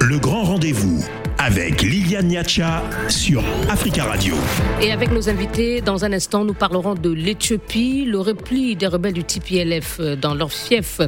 [0.00, 1.04] Le grand rendez-vous
[1.38, 4.34] avec Liliane Niacha sur Africa Radio.
[4.82, 8.04] Et avec nos invités, dans un instant, nous parlerons de l'Éthiopie.
[8.04, 11.00] Le repli des rebelles du TPLF dans leur fief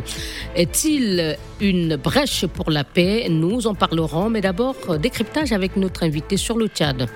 [0.55, 3.27] est-il une brèche pour la paix?
[3.29, 7.09] Nous en parlerons, mais d'abord, décryptage avec notre invité sur le Tchad.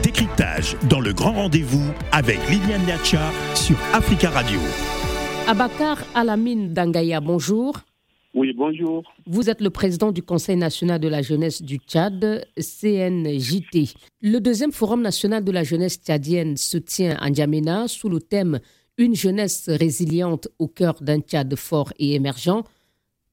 [0.00, 4.60] Décryptage dans le grand rendez-vous avec Liliane Niacha sur Africa Radio.
[5.50, 7.78] Abakar Alamine Dangaya, bonjour.
[8.34, 9.10] Oui, bonjour.
[9.24, 13.94] Vous êtes le président du Conseil national de la jeunesse du Tchad, CNJT.
[14.20, 18.58] Le deuxième forum national de la jeunesse tchadienne se tient à N'Djamena sous le thème
[18.98, 22.62] Une jeunesse résiliente au cœur d'un Tchad fort et émergent.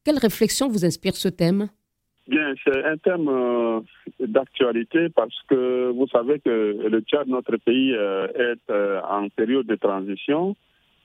[0.05, 1.67] Quelle réflexion vous inspire ce thème?
[2.29, 3.81] Bien, c'est un thème euh,
[4.21, 9.65] d'actualité parce que vous savez que le Tchad, notre pays, euh, est euh, en période
[9.65, 10.55] de transition.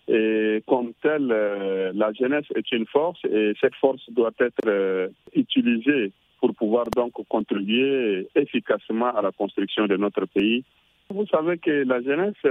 [0.08, 6.54] Et comme tel, la jeunesse est une force et cette force doit être utilisée pour
[6.54, 10.64] pouvoir donc contribuer efficacement à la construction de notre pays.
[11.10, 12.42] Vous savez que la jeunesse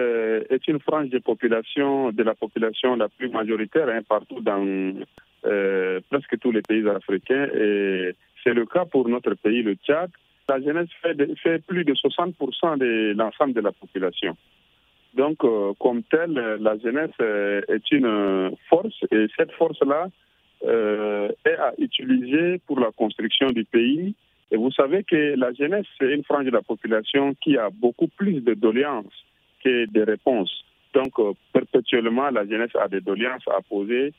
[0.49, 4.93] est une frange de population, la population la plus majoritaire hein, partout dans
[6.09, 8.13] presque tous les pays africains et
[8.43, 10.09] c'est le cas pour notre pays, le Tchad.
[10.47, 14.35] La jeunesse fait plus de 60% de l'ensemble de la population.
[15.13, 20.07] Donc, euh, comme telle, la jeunesse euh, est une force et cette force-là
[20.63, 24.13] euh, est à utiliser pour la construction du pays.
[24.51, 28.07] Et vous savez que la jeunesse, c'est une frange de la population qui a beaucoup
[28.07, 29.25] plus de doléances
[29.63, 30.63] que de réponses.
[30.93, 31.13] Donc,
[31.53, 34.11] perpétuellement, la jeunesse a des doléances à poser,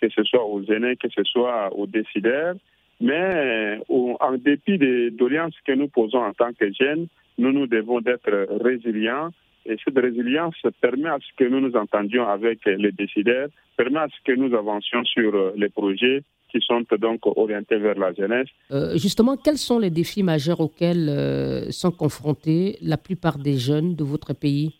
[0.00, 2.54] que ce soit aux aînés, que ce soit aux décideurs.
[3.00, 7.06] Mais en dépit des doléances que nous posons en tant que jeunes,
[7.38, 9.30] nous nous devons d'être résilients.
[9.66, 14.08] Et cette résilience permet à ce que nous nous entendions avec les décideurs, permet à
[14.08, 18.48] ce que nous avancions sur les projets qui sont donc orientés vers la jeunesse.
[18.70, 23.94] Euh, justement, quels sont les défis majeurs auxquels euh, sont confrontés la plupart des jeunes
[23.94, 24.74] de votre pays?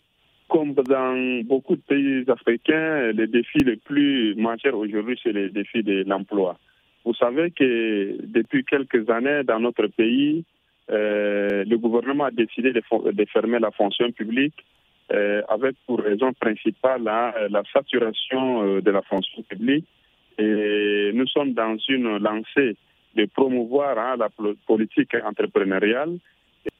[0.47, 5.83] Comme dans beaucoup de pays africains, les défis les plus majeurs aujourd'hui, c'est les défis
[5.83, 6.57] de l'emploi.
[7.05, 10.43] Vous savez que depuis quelques années dans notre pays,
[10.91, 12.81] euh, le gouvernement a décidé de,
[13.31, 14.65] fermer la fonction publique
[15.11, 19.85] euh, avec pour raison principale hein, la saturation euh, de la fonction publique.
[20.37, 22.77] Et nous sommes dans une lancée
[23.15, 24.29] de promouvoir hein, la
[24.67, 26.17] politique entrepreneuriale.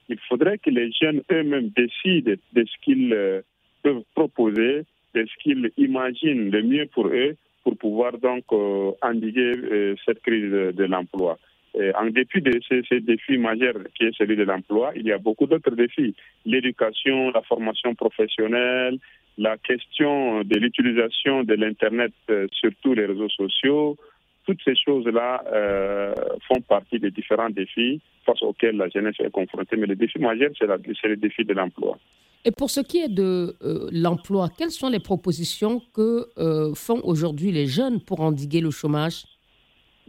[0.08, 3.42] Il faudrait que les jeunes eux-mêmes décident de ce qu'ils euh,
[3.84, 9.53] peuvent proposer, de ce qu'ils imaginent le mieux pour eux pour pouvoir donc euh, endiguer
[9.56, 11.38] euh, cette crise de, l'emploi.
[11.75, 15.46] En dépit de ces, défis majeurs qui est celui de l'emploi, il y a beaucoup
[15.46, 16.16] d'autres défis.
[16.46, 18.97] L'éducation, la formation professionnelle,
[19.38, 23.97] la question de l'utilisation de l'Internet, euh, surtout les réseaux sociaux,
[24.46, 26.13] toutes ces choses-là euh,
[26.47, 29.78] font partie des différents défis face auxquels la jeunesse est confrontée.
[29.78, 31.97] Mais le défi majeur, c'est le défi de l'emploi.
[32.46, 37.01] Et pour ce qui est de euh, l'emploi, quelles sont les propositions que euh, font
[37.03, 39.25] aujourd'hui les jeunes pour endiguer le chômage?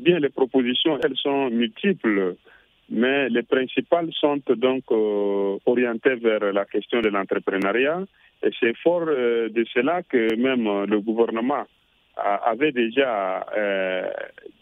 [0.00, 2.36] Bien, les propositions, elles sont multiples,
[2.88, 8.02] mais les principales sont donc euh, orientées vers la question de l'entrepreneuriat.
[8.42, 11.64] Et c'est fort de cela que même le gouvernement
[12.16, 13.44] avait déjà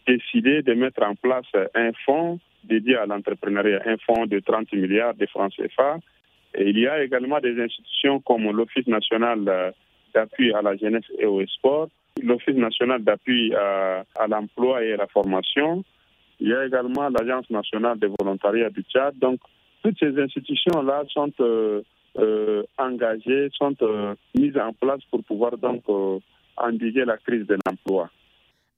[0.07, 5.15] décidé de mettre en place un fonds dédié à l'entrepreneuriat, un fonds de 30 milliards
[5.15, 5.99] de francs CFA
[6.55, 9.71] et il y a également des institutions comme l'Office national euh,
[10.15, 11.89] d'appui à la jeunesse et au sport,
[12.23, 15.85] l'Office national d'appui à, l'emploi et à la formation.
[16.41, 19.19] Il y a également l'Agence nationale de volontariat du Tchad.
[19.19, 19.41] Donc,
[19.83, 21.83] toutes ces institutions-là sont euh,
[22.19, 23.75] euh, engagées, sont
[24.37, 25.85] mises en place pour pouvoir donc
[26.57, 28.11] endiguer la crise de l'emploi.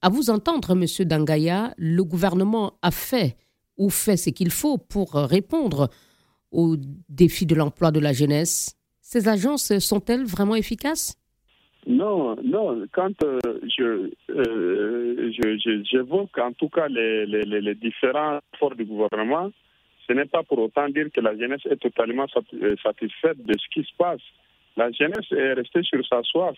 [0.03, 3.37] À vous entendre, Monsieur Dangaya, le gouvernement a fait
[3.77, 5.89] ou fait ce qu'il faut pour répondre
[6.51, 6.77] au
[7.09, 8.77] défi de l'emploi de la jeunesse.
[9.01, 11.20] Ces agences sont-elles vraiment efficaces?
[11.87, 12.87] Non, non.
[12.93, 13.39] Quand euh,
[13.77, 15.33] je, euh,
[15.85, 19.51] j'évoque en tout cas les, les, les, différents efforts du gouvernement,
[20.07, 22.27] ce n'est pas pour autant dire que la jeunesse est totalement
[22.63, 24.21] euh, satisfaite de ce qui se passe.
[24.77, 26.57] La jeunesse est restée sur sa soif.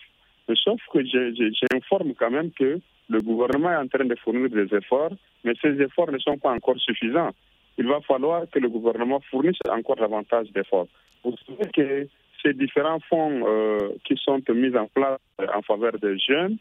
[0.55, 2.79] Sauf que j'informe quand même que
[3.09, 5.13] le gouvernement est en train de fournir des efforts,
[5.45, 7.31] mais ces efforts ne sont pas encore suffisants
[7.77, 10.87] il va falloir que le gouvernement fournisse encore davantage d'efforts.
[11.23, 12.07] Vous savez que
[12.43, 15.19] ces différents fonds euh, qui sont mis en place
[15.53, 16.57] en faveur des jeunes,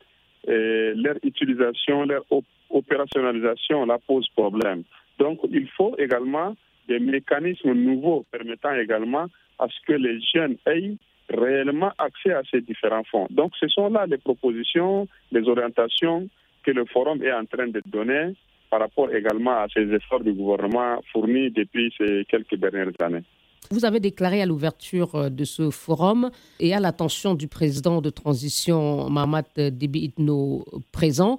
[0.47, 2.25] et leur utilisation, leur
[2.71, 4.83] opérationnalisation, la pose problème.
[5.19, 6.55] Donc, il faut également
[6.89, 9.27] des mécanismes nouveaux permettant également
[9.59, 10.95] à ce que les jeunes aient
[11.29, 13.29] réellement accès à ces différents fonds.
[13.31, 16.29] Donc, ce sont là les propositions, les orientations
[16.65, 18.35] que le forum est en train de donner
[18.71, 23.23] par rapport également à ces efforts du gouvernement fournis depuis ces quelques dernières années.
[23.73, 26.31] Vous avez déclaré à l'ouverture euh, de ce forum
[26.61, 31.39] et à l'attention du président de transition Mahamat Debi Itno présent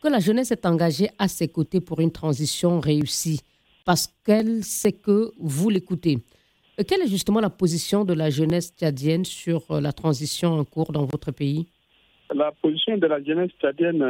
[0.00, 3.40] que la jeunesse est engagée à ses côtés pour une transition réussie.
[3.84, 6.18] Parce qu'elle sait que vous l'écoutez.
[6.78, 10.64] Euh, quelle est justement la position de la jeunesse tchadienne sur euh, la transition en
[10.64, 11.66] cours dans votre pays?
[12.32, 14.04] La position de la jeunesse tchadienne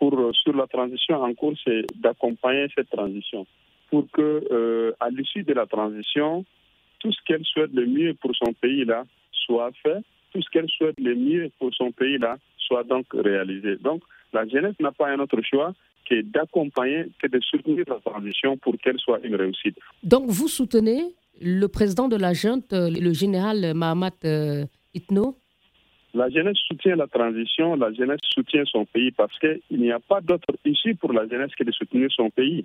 [0.00, 3.46] sur la transition en cours, c'est d'accompagner cette transition
[3.90, 6.44] pour que, euh, à l'issue de la transition,
[7.00, 10.00] tout ce qu'elle souhaite le mieux pour son pays là soit fait,
[10.32, 13.76] tout ce qu'elle souhaite le mieux pour son pays là soit donc réalisé.
[13.76, 14.02] Donc,
[14.32, 15.72] la jeunesse n'a pas un autre choix
[16.08, 19.78] que d'accompagner, que de soutenir la transition pour qu'elle soit une réussite.
[20.02, 24.64] Donc, vous soutenez le président de la junte, le général Mahamat euh,
[24.94, 25.36] Itno?
[26.14, 30.20] La jeunesse soutient la transition, la jeunesse soutient son pays parce qu'il n'y a pas
[30.20, 32.64] d'autre issue pour la jeunesse que de soutenir son pays.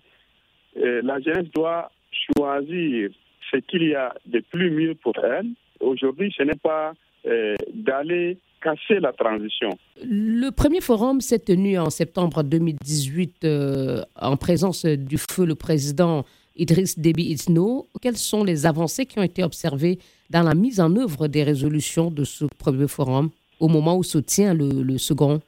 [0.78, 1.92] Euh, la jeunesse doit
[2.36, 3.10] choisir
[3.52, 5.48] ce qu'il y a de plus mieux pour elle.
[5.80, 6.94] Aujourd'hui, ce n'est pas
[7.26, 9.70] euh, d'aller casser la transition.
[10.04, 16.24] Le premier forum s'est tenu en septembre 2018 euh, en présence du feu le président
[16.56, 17.88] Idriss Déby Itno.
[18.02, 20.00] Quelles sont les avancées qui ont été observées
[20.30, 23.30] dans la mise en œuvre des résolutions de ce premier forum
[23.60, 25.42] au moment où se tient le, second?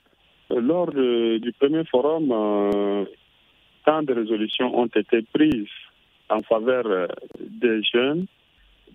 [0.50, 3.08] Lors du premier forum,
[3.86, 5.68] tant de résolutions ont été prises
[6.30, 7.08] en faveur euh,
[7.40, 8.26] des jeunes.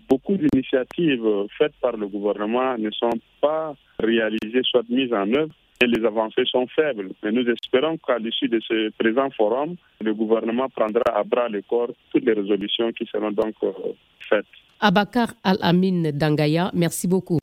[0.09, 1.25] Beaucoup d'initiatives
[1.57, 6.45] faites par le gouvernement ne sont pas réalisées, soit mises en œuvre, et les avancées
[6.45, 7.09] sont faibles.
[7.23, 11.61] Mais nous espérons qu'à l'issue de ce présent forum, le gouvernement prendra à bras le
[11.61, 13.71] corps toutes les résolutions qui seront donc euh,
[14.29, 14.45] faites.
[14.79, 17.39] Abakar Al-Amin Dangaya, merci beaucoup.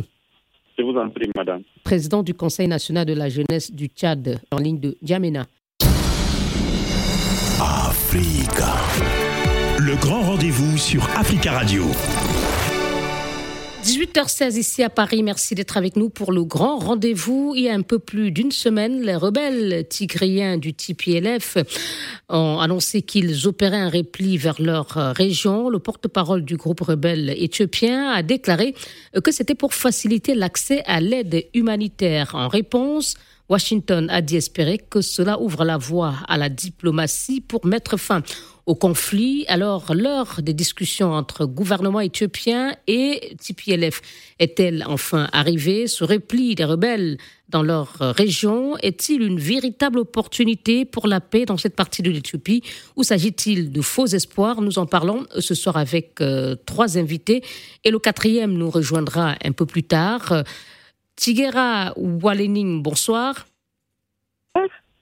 [0.76, 1.62] Je vous en prie, madame.
[1.84, 5.44] Président du Conseil national de la jeunesse du Tchad, en ligne de Djamena.
[9.78, 11.84] Le grand rendez-vous sur Africa Radio.
[13.84, 15.22] 18h16 ici à Paris.
[15.22, 17.52] Merci d'être avec nous pour le grand rendez-vous.
[17.54, 21.58] Il y a un peu plus d'une semaine, les rebelles tigriens du TPLF
[22.28, 25.68] ont annoncé qu'ils opéraient un repli vers leur région.
[25.68, 28.74] Le porte-parole du groupe rebelle éthiopien a déclaré
[29.22, 32.34] que c'était pour faciliter l'accès à l'aide humanitaire.
[32.34, 33.14] En réponse,
[33.48, 38.22] Washington a dit espérer que cela ouvre la voie à la diplomatie pour mettre fin
[38.66, 39.46] au conflit.
[39.48, 44.02] Alors, l'heure des discussions entre gouvernement éthiopien et TPLF
[44.38, 45.86] est-elle enfin arrivée?
[45.86, 47.16] Ce repli des rebelles
[47.48, 52.62] dans leur région est-il une véritable opportunité pour la paix dans cette partie de l'Éthiopie?
[52.96, 54.60] Ou s'agit-il de faux espoirs?
[54.60, 57.42] Nous en parlons ce soir avec euh, trois invités
[57.84, 60.44] et le quatrième nous rejoindra un peu plus tard.
[61.18, 63.48] Tigera Walening, bonsoir.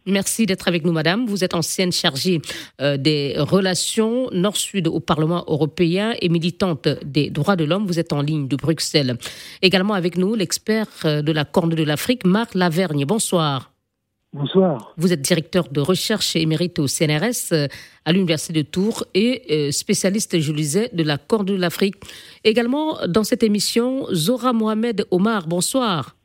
[0.07, 1.27] Merci d'être avec nous, madame.
[1.27, 2.41] Vous êtes ancienne chargée
[2.81, 7.87] euh, des relations nord-sud au Parlement européen et militante des droits de l'homme.
[7.87, 9.19] Vous êtes en ligne de Bruxelles.
[9.61, 13.05] Également avec nous, l'expert euh, de la Corne de l'Afrique, Marc Lavergne.
[13.05, 13.76] Bonsoir.
[14.37, 14.93] Bonsoir.
[14.99, 17.69] Vous êtes directeur de recherche émérite au CNRS euh,
[18.05, 21.97] à l'Université de Tours et spécialiste, je le disais, de la Corne de l'Afrique.
[22.45, 25.47] Également dans cette émission, Zora Mohamed Omar.
[25.49, 26.16] Bonsoir.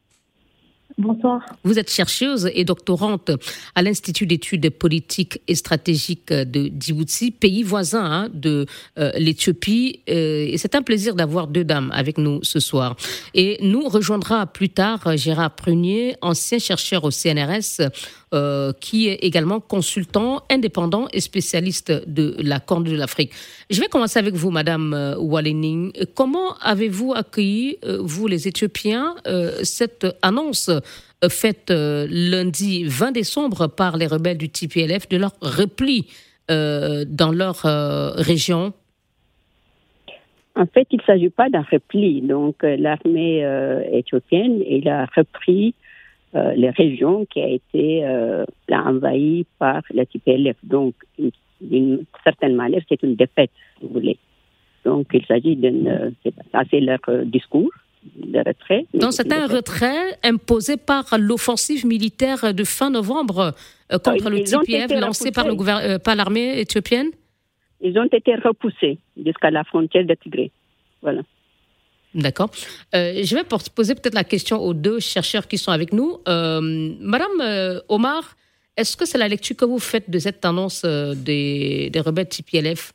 [1.02, 1.42] Bonsoir.
[1.64, 3.32] Vous êtes chercheuse et doctorante
[3.74, 8.68] à l'Institut d'études politiques et stratégiques de Djibouti, pays voisin hein, de
[9.00, 10.02] euh, l'Éthiopie.
[10.10, 12.96] Euh, et c'est un plaisir d'avoir deux dames avec nous ce soir.
[13.34, 17.82] Et nous rejoindra plus tard Gérard Prunier, ancien chercheur au CNRS,
[18.34, 23.32] euh, qui est également consultant indépendant et spécialiste de la Corne de l'Afrique.
[23.70, 25.92] Je vais commencer avec vous, Madame Walening.
[26.16, 29.16] Comment avez-vous accueilli, vous les Éthiopiens,
[29.64, 30.70] cette annonce
[31.24, 36.08] euh, faite euh, lundi 20 décembre par les rebelles du TPLF de leur repli
[36.50, 37.62] euh, dans leur
[38.16, 38.74] région?
[40.56, 42.22] En fait, il ne s'agit pas d'un repli.
[42.22, 43.46] Donc, l'armée
[43.94, 45.76] éthiopienne elle a repris
[46.34, 48.06] les régions qui a été
[48.70, 50.58] envahies par le TPLF.
[50.64, 50.96] Donc,
[51.60, 54.18] d'une certaine manière, c'est une défaite, si vous voulez.
[54.86, 56.14] Donc, il s'agit d'une.
[56.70, 57.72] c'est leur discours
[58.16, 58.86] de retrait.
[58.94, 63.54] Donc c'est un retrait imposé par l'offensive militaire de fin novembre
[63.92, 67.10] euh, contre le TPF lancé euh, par l'armée éthiopienne?
[67.82, 70.52] Ils ont été repoussés jusqu'à la frontière de Tigré.
[71.02, 71.22] Voilà.
[72.14, 72.50] D'accord.
[72.94, 76.20] Euh, je vais poser peut-être la question aux deux chercheurs qui sont avec nous.
[76.26, 78.36] Madame Omar,
[78.76, 82.94] est-ce que c'est la lecture que vous faites de cette tendance des, des rebelles TPLF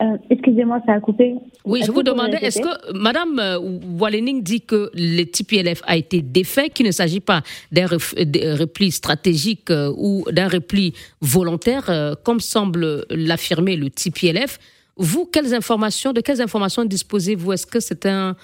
[0.00, 1.34] Euh, excusez-moi, ça a coupé.
[1.64, 3.58] Oui, je vous demandais, est-ce que Madame euh,
[3.98, 9.70] Wallening dit que le TPLF a été défait, qu'il ne s'agit pas d'un repli stratégique
[9.70, 14.58] euh, ou d'un repli volontaire, comme semble l'affirmer le TPLF
[14.98, 17.52] Vous, quelles informations, de quelles informations disposez-vous?
[17.52, 18.36] Est-ce que c'est un,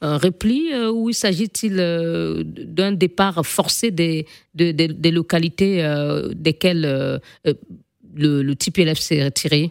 [0.00, 5.80] repli ou s'agit-il d'un départ forcé des, des, localités
[6.34, 7.20] desquelles
[8.14, 9.70] le, le TPLF s'est retiré?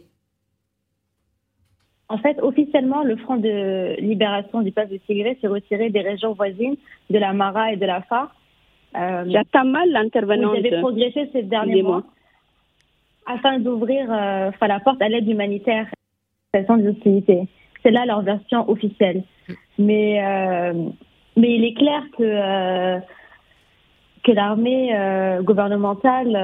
[2.12, 6.34] En fait, officiellement, le Front de libération du peuple de Tigré s'est retiré des régions
[6.34, 6.76] voisines
[7.10, 8.36] de la Mara et de la Far.
[8.98, 10.50] Euh, J'attends mal l'intervention.
[10.50, 12.04] Vous avez progressé ces derniers mois
[13.26, 15.88] afin d'ouvrir euh, la porte à l'aide humanitaire
[16.54, 19.24] C'est là leur version officielle.
[19.80, 20.74] Mais, euh,
[21.38, 23.00] mais il est clair que, euh,
[24.24, 24.94] que l'armée
[25.44, 26.36] gouvernementale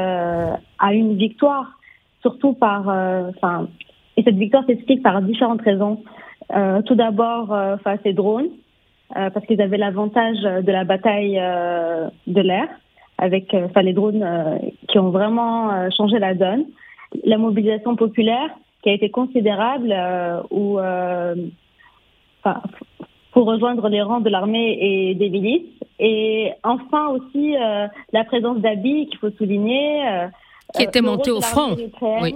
[0.80, 1.78] a une victoire,
[2.22, 3.68] surtout par, enfin,
[4.16, 6.02] et cette victoire s'explique par différentes raisons.
[6.56, 8.50] Euh, tout d'abord, euh, face aux drones,
[9.16, 12.68] euh, parce qu'ils avaient l'avantage de la bataille euh, de l'air,
[13.18, 14.24] avec les drones
[14.88, 16.66] qui ont vraiment changé la donne.
[17.26, 18.52] La mobilisation populaire
[18.88, 19.94] qui a été considérable,
[20.50, 20.80] ou
[23.34, 25.68] pour rejoindre les rangs de l'armée et des milices.
[26.00, 27.54] Et enfin aussi
[28.14, 30.28] la présence d'Abi, qu'il faut souligner.
[30.74, 31.76] qui était monté au front.
[32.22, 32.36] Oui.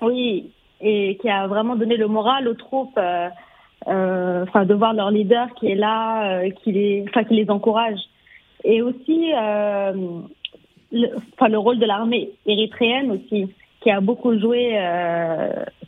[0.00, 3.28] Oui, et qui a vraiment donné le moral aux troupes, euh,
[3.88, 7.50] euh, enfin de voir leur leader qui est là, euh, qui les, enfin qui les
[7.50, 7.98] encourage,
[8.64, 9.32] et aussi
[10.92, 13.48] le, enfin le rôle de l'armée érythréenne aussi,
[13.80, 14.76] qui a beaucoup joué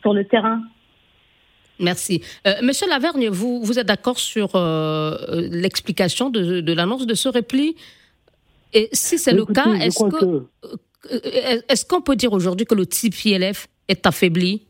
[0.01, 0.61] sur le terrain.
[1.79, 2.21] Merci.
[2.61, 4.51] Monsieur Lavergne, vous, vous êtes d'accord sur
[5.31, 7.75] l'explication de, de l'annonce de ce repli?
[8.73, 10.43] Et si c'est le cas, est-ce que,
[11.67, 14.61] est-ce qu'on peut dire aujourd'hui que le TPLF est affaibli?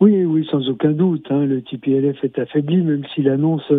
[0.00, 1.26] Oui, oui, sans aucun doute.
[1.30, 3.70] Hein, le TPLF est affaibli, même s'il annonce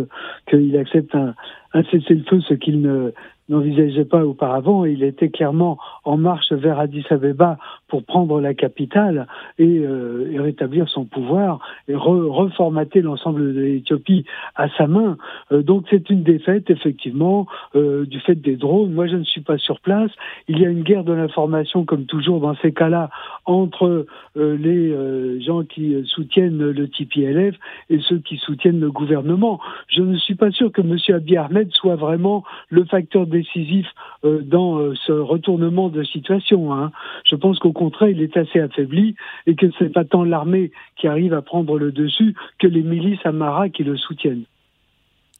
[0.50, 1.34] qu'il accepte un,
[1.74, 3.14] un cessez-le-feu, ce qu'il ne,
[3.50, 4.86] n'envisageait pas auparavant.
[4.86, 9.28] Il était clairement en marche vers Addis Abeba pour prendre la capitale
[9.58, 14.26] et, euh, rétablir son pouvoir et reformater l'ensemble de l'Éthiopie
[14.56, 15.18] à sa main.
[15.52, 18.94] Euh, donc c'est une défaite effectivement euh, du fait des drones.
[18.94, 20.12] Moi je ne suis pas sur place.
[20.48, 23.10] Il y a une guerre de l'information comme toujours dans ces cas-là
[23.46, 27.56] entre les gens qui soutiennent le TPLF
[27.90, 29.60] et ceux qui soutiennent le gouvernement.
[29.88, 30.98] Je ne suis pas sûr que M.
[31.16, 33.86] Abiy Ahmed soit vraiment le facteur des décisif
[34.24, 36.74] euh, dans euh, ce retournement de situation.
[36.74, 36.92] Hein.
[37.30, 39.16] Je pense qu'au contraire, il est assez affaibli
[39.48, 42.82] et que ce n'est pas tant l'armée qui arrive à prendre le dessus que les
[42.82, 44.44] milices Amara qui le soutiennent.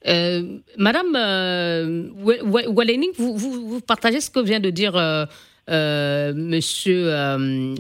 [0.08, 4.94] Euh, Madame euh, vous, vous, partagez ce que vient de dire
[5.68, 7.06] Monsieur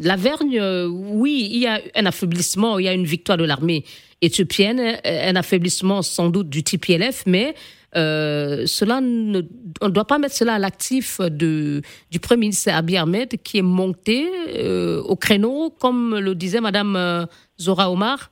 [0.04, 0.62] Lavergne.
[0.90, 3.84] oui, il y a un affaiblissement, il y a une victoire de l'armée
[4.22, 7.56] éthiopienne, un affaiblissement sans doute du TPLF, mais
[7.96, 11.82] euh, cela on ne doit pas mettre cela à l'actif du
[12.22, 17.26] Premier ministre Abiy Ahmed qui est monté euh, au créneau, comme le disait Madame euh,
[17.60, 18.32] Zora Omar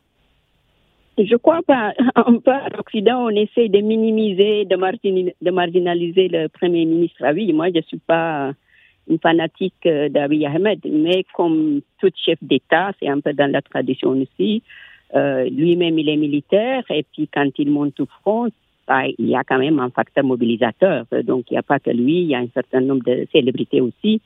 [1.19, 1.95] je crois pas.
[2.15, 4.75] Un peu à l'Occident, on essaie de minimiser, de,
[5.49, 7.51] marginaliser le Premier ministre Abiy.
[7.53, 8.53] Moi, je ne suis pas
[9.09, 14.09] une fanatique d'Abiy Ahmed, mais comme tout chef d'État, c'est un peu dans la tradition
[14.09, 14.61] aussi.
[15.15, 18.51] Lui-même, il est militaire, et puis quand il monte au front,
[19.17, 21.05] il y a quand même un facteur mobilisateur.
[21.23, 23.81] Donc, il n'y a pas que lui, il y a un certain nombre de célébrités
[23.81, 24.21] aussi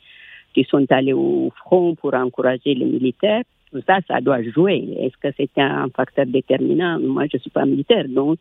[0.54, 3.44] qui sont allées au front pour encourager les militaires.
[3.72, 4.98] Tout ça, ça doit jouer.
[5.00, 7.00] Est-ce que c'est un facteur déterminant?
[7.00, 8.38] Moi, je ne suis pas militaire, donc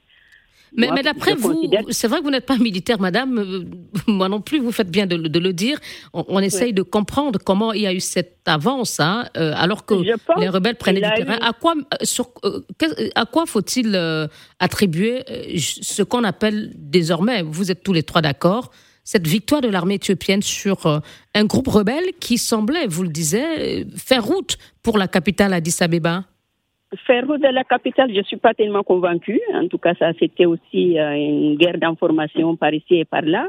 [0.77, 3.39] mais, mais d'après vous, c'est vrai que vous n'êtes pas militaire, madame.
[3.39, 3.65] Euh,
[4.07, 5.79] moi non plus, vous faites bien de, le dire.
[6.13, 9.95] On, essaye de comprendre comment il y a eu cette avance, hein, euh, alors que
[10.39, 11.39] les rebelles prenaient du terrain.
[11.41, 12.31] À quoi, euh, sur,
[13.15, 13.99] à quoi faut-il
[14.59, 15.25] attribuer
[15.59, 18.71] ce qu'on appelle désormais, vous êtes tous les trois d'accord,
[19.05, 21.03] cette victoire de l'armée éthiopienne sur
[21.35, 26.25] un groupe rebelle qui semblait, vous le disiez, faire route pour la capitale Addis Abeba?
[27.07, 29.41] Faire route de la capitale, je ne suis pas tellement convaincue.
[29.55, 33.47] En tout cas, ça, c'était aussi euh, une guerre d'information par ici et par là.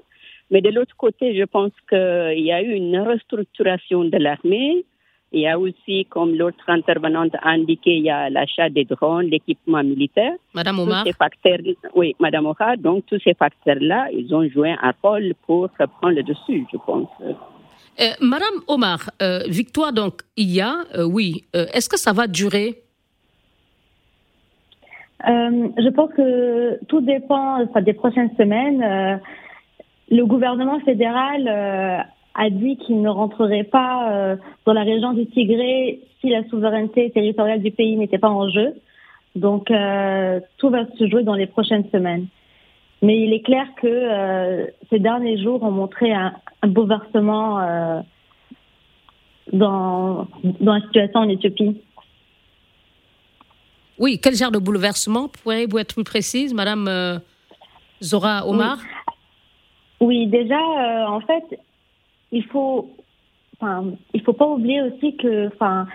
[0.52, 4.86] Mais de l'autre côté, je pense qu'il y a eu une restructuration de l'armée.
[5.32, 9.28] Il y a aussi, comme l'autre intervenante a indiqué, il y a l'achat des drones,
[9.28, 10.34] l'équipement militaire.
[10.54, 11.04] Madame Omar.
[11.04, 11.60] ces facteurs,
[11.96, 12.78] oui, Madame Omar.
[12.78, 17.10] Donc, tous ces facteurs-là, ils ont joué un rôle pour prendre le dessus, je pense.
[18.00, 20.76] Euh, Madame Omar, euh, victoire donc il y a,
[21.08, 21.46] oui.
[21.54, 22.84] Est-ce que ça va durer?
[25.28, 28.84] Euh, je pense que tout dépend des prochaines semaines.
[28.84, 29.18] Euh,
[30.10, 31.98] le gouvernement fédéral euh,
[32.34, 37.62] a dit qu'il ne rentrerait pas dans la région du Tigré si la souveraineté territoriale
[37.62, 38.74] du pays n'était pas en jeu.
[39.36, 39.72] Donc
[40.58, 42.28] tout va se jouer dans les prochaines semaines.
[43.02, 48.04] Mais il est clair que ces derniers jours ont montré un, un bouleversement
[49.52, 51.82] dans la situation en Éthiopie.
[54.02, 57.20] Oui, quel genre de bouleversement Pourriez-vous être plus précise, Madame euh,
[58.02, 58.80] Zora Omar
[60.00, 60.26] oui.
[60.26, 61.44] déjà, euh, en fait,
[62.32, 62.90] il faut,
[63.62, 65.86] il faut pas oublier aussi que, enfin,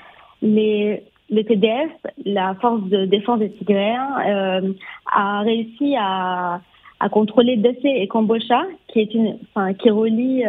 [0.40, 1.90] les le TDF,
[2.24, 4.72] la force de défense des Tigréens, euh,
[5.12, 6.60] a réussi à,
[7.00, 10.44] à contrôler Dessé et Kambocha, qui est une, enfin, qui relie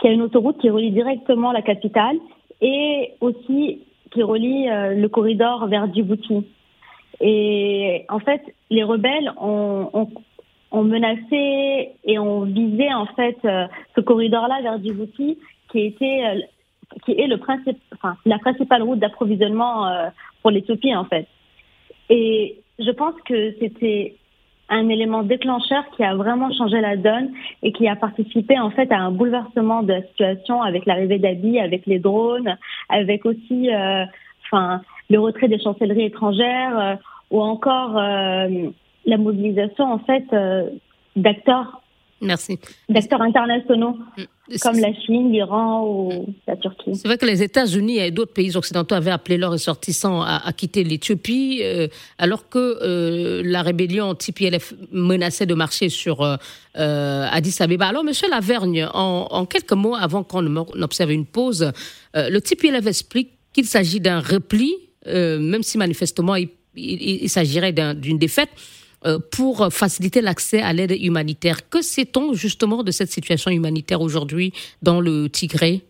[0.00, 2.16] qui une autoroute qui relie directement la capitale
[2.62, 3.80] et aussi
[4.14, 6.46] qui relie euh, le corridor vers Djibouti.
[7.20, 10.08] Et en fait, les rebelles ont,
[10.72, 15.38] menacé et ont visé en fait euh, ce corridor-là vers Djibouti,
[15.70, 16.40] qui était euh,
[17.04, 17.38] qui est le
[17.92, 19.90] enfin, la principale route d'approvisionnement
[20.42, 21.26] pour l'Éthiopie en fait.
[22.08, 24.16] Et je pense que c'était
[24.74, 27.30] un élément déclencheur qui a vraiment changé la donne
[27.62, 31.60] et qui a participé en fait à un bouleversement de la situation avec l'arrivée d'Abi,
[31.60, 32.56] avec les drones,
[32.88, 34.04] avec aussi euh,
[34.44, 36.96] enfin le retrait des chancelleries étrangères euh,
[37.30, 38.48] ou encore euh,
[39.06, 40.24] la mobilisation en fait
[41.14, 41.80] d'acteurs
[42.24, 42.58] Merci.
[42.88, 44.56] D'acteurs internationaux mm.
[44.62, 46.94] comme la Chine, l'Iran ou la Turquie.
[46.94, 50.84] C'est vrai que les États-Unis et d'autres pays occidentaux avaient appelé leurs ressortissants à, quitter
[50.84, 51.88] l'Éthiopie, euh,
[52.18, 56.36] alors que euh, la rébellion TPLF menaçait de marcher sur euh,
[56.74, 57.88] Addis Abeba.
[57.88, 61.70] Alors, Monsieur Lavergne, en, quelques mots, avant qu'on observe une pause,
[62.14, 64.74] le TPLF explique qu'il s'agit d'un repli,
[65.06, 66.36] même si manifestement
[66.76, 68.50] il s'agirait d'une défaite.
[69.06, 71.68] Euh, pour faciliter l'accès à l'aide humanitaire.
[71.68, 75.82] Que sait-on justement de cette situation humanitaire aujourd'hui dans le Tigré?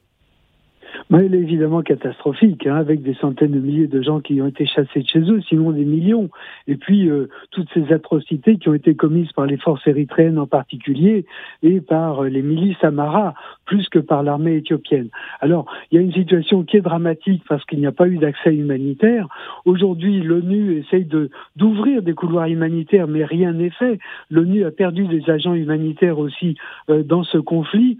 [1.10, 4.66] Elle est évidemment catastrophique, hein, avec des centaines de milliers de gens qui ont été
[4.66, 6.30] chassés de chez eux, sinon des millions.
[6.66, 10.46] Et puis euh, toutes ces atrocités qui ont été commises par les forces érythréennes en
[10.46, 11.26] particulier
[11.62, 13.34] et par euh, les milices Amara,
[13.66, 15.08] plus que par l'armée éthiopienne.
[15.40, 18.18] Alors, il y a une situation qui est dramatique parce qu'il n'y a pas eu
[18.18, 19.28] d'accès humanitaire.
[19.64, 23.98] Aujourd'hui, l'ONU essaye de d'ouvrir des couloirs humanitaires, mais rien n'est fait.
[24.30, 26.56] L'ONU a perdu des agents humanitaires aussi
[26.90, 27.98] euh, dans ce conflit.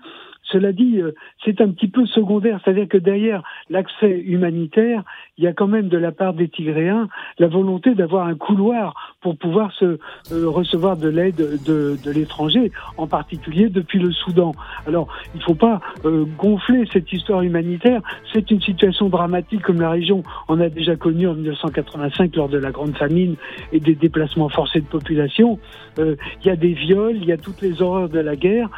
[0.53, 1.13] Cela dit, euh,
[1.45, 5.03] c'est un petit peu secondaire, c'est-à-dire que derrière l'accès humanitaire,
[5.39, 9.17] il y a quand même de la part des Tigréens la volonté d'avoir un couloir
[9.21, 9.99] pour pouvoir se euh,
[10.31, 14.53] recevoir de l'aide de, l'étranger, en particulier depuis le Soudan.
[14.87, 18.03] Alors, il ne faut pas euh, gonfler cette histoire humanitaire.
[18.33, 22.59] C'est une situation dramatique comme la région en a déjà connu en 1985 lors de
[22.59, 23.37] la grande famine
[23.73, 25.59] et des déplacements forcés de population.
[25.99, 28.69] il y a des viols, il y a toutes les horreurs de la guerre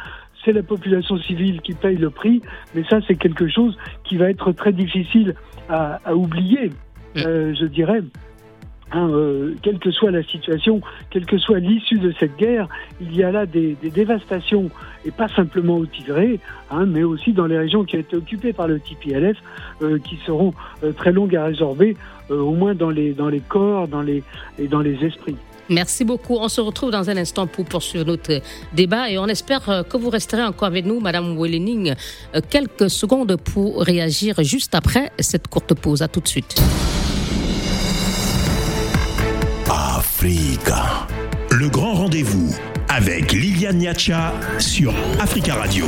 [0.47, 2.41] c'est la population civile qui paye le prix,
[2.73, 5.35] mais ça c'est quelque chose qui va être très difficile
[5.69, 7.19] à, oublier, mm.
[7.25, 8.01] euh, je dirais.
[8.93, 10.79] Hein, euh, quelle que soit la situation,
[11.09, 12.69] quelle que soit l'issue de cette guerre,
[13.01, 14.69] il y a là des, dévastations,
[15.03, 16.39] et pas simplement au Tigré,
[16.71, 19.35] hein, mais aussi dans les régions qui ont été occupées par le TPLF,
[19.81, 20.53] euh, qui seront
[20.95, 21.97] très longues à résorber,
[22.29, 24.23] au moins dans les, dans les corps dans les,
[24.57, 25.35] et dans les esprits.
[25.69, 26.35] Merci beaucoup.
[26.37, 28.41] On se retrouve dans un instant pour poursuivre notre
[28.73, 31.93] débat et on espère euh, que vous resterez encore avec nous, Madame Wellening,
[32.35, 36.01] euh, quelques secondes pour réagir juste après cette courte pause.
[36.01, 36.55] À tout de suite.
[39.69, 41.07] Africa.
[41.51, 42.55] Le grand rendez-vous
[42.97, 45.85] avec Liliane Niacha sur Africa Radio.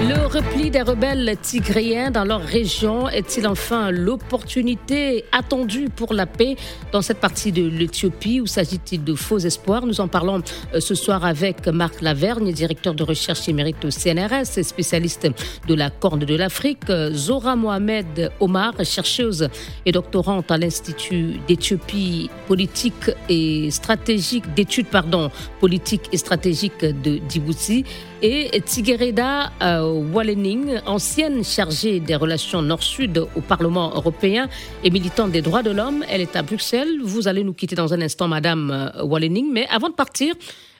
[0.00, 6.56] Le repli des rebelles tigréens dans leur région est-il enfin l'opportunité attendue pour la paix
[6.92, 9.84] dans cette partie de l'Éthiopie ou s'agit-il de faux espoirs?
[9.84, 10.40] Nous en parlons
[10.72, 15.28] euh, ce soir avec Marc Lavergne, directeur de recherche émérite au CNRS et spécialiste
[15.68, 19.50] de la Corne de l'Afrique, Zora Mohamed Omar, chercheuse
[19.84, 27.84] et doctorante à l'Institut d'Éthiopie politique et stratégique, d'études pardon, politique et stratégique de Djibouti,
[28.22, 34.48] et Tigereda euh, Wallening, ancienne chargée des relations nord-sud au Parlement européen
[34.84, 36.04] et militante des droits de l'homme.
[36.08, 37.00] Elle est à Bruxelles.
[37.02, 39.50] Vous allez nous quitter dans un instant, Madame euh, Wallening.
[39.52, 40.34] Mais avant de partir,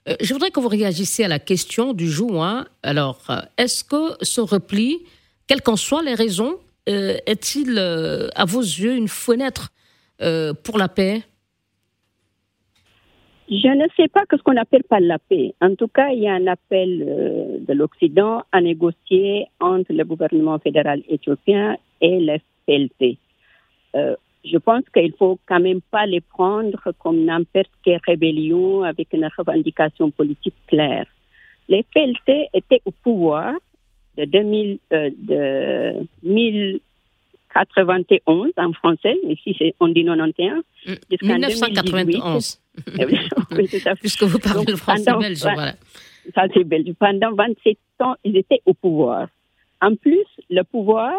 [0.09, 2.45] euh, je voudrais que vous réagissiez à la question du jour.
[2.45, 2.67] Hein.
[2.85, 3.21] Alors,
[3.59, 5.01] est-ce que ce repli,
[5.49, 9.73] quelles qu'en soient les raisons, est-il, à vos yeux, une fenêtre
[10.63, 11.25] pour la paix?
[13.49, 15.55] Je ne sais pas ce qu'on appelle pas la paix.
[15.61, 20.05] En tout cas, il y a un appel euh, de l'Occident à négocier entre le
[20.05, 23.19] gouvernement fédéral éthiopien et l'FPLT.
[23.95, 29.13] Euh, je pense qu'il faut quand même pas les prendre comme n'importe quelle rébellion avec
[29.13, 31.07] une revendication politique claire.
[31.69, 33.55] Les FPLT étaient au pouvoir
[34.17, 35.95] de, 2000, de
[37.65, 40.63] 1091 en français, ici on dit 91.
[41.23, 42.61] 1991.
[44.01, 45.75] Puisque vous parlez le français belge, voilà.
[46.35, 46.93] Ça, c'est belge.
[46.99, 49.29] Pendant 27 ans, ils étaient au pouvoir.
[49.81, 51.13] En plus, le pouvoir,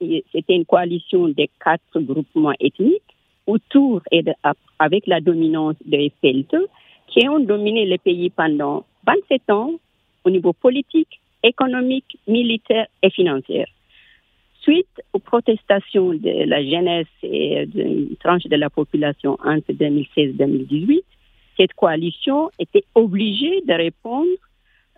[0.00, 3.02] c'était une coalition de quatre groupements ethniques
[3.46, 4.24] autour et
[4.78, 6.56] avec la dominance des FPLT
[7.08, 9.72] qui ont dominé le pays pendant 27 ans
[10.24, 13.66] au niveau politique, économique, militaire et financier.
[14.64, 20.32] Suite aux protestations de la jeunesse et d'une tranche de la population entre 2016 et
[20.32, 21.04] 2018,
[21.58, 24.30] cette coalition était obligée de répondre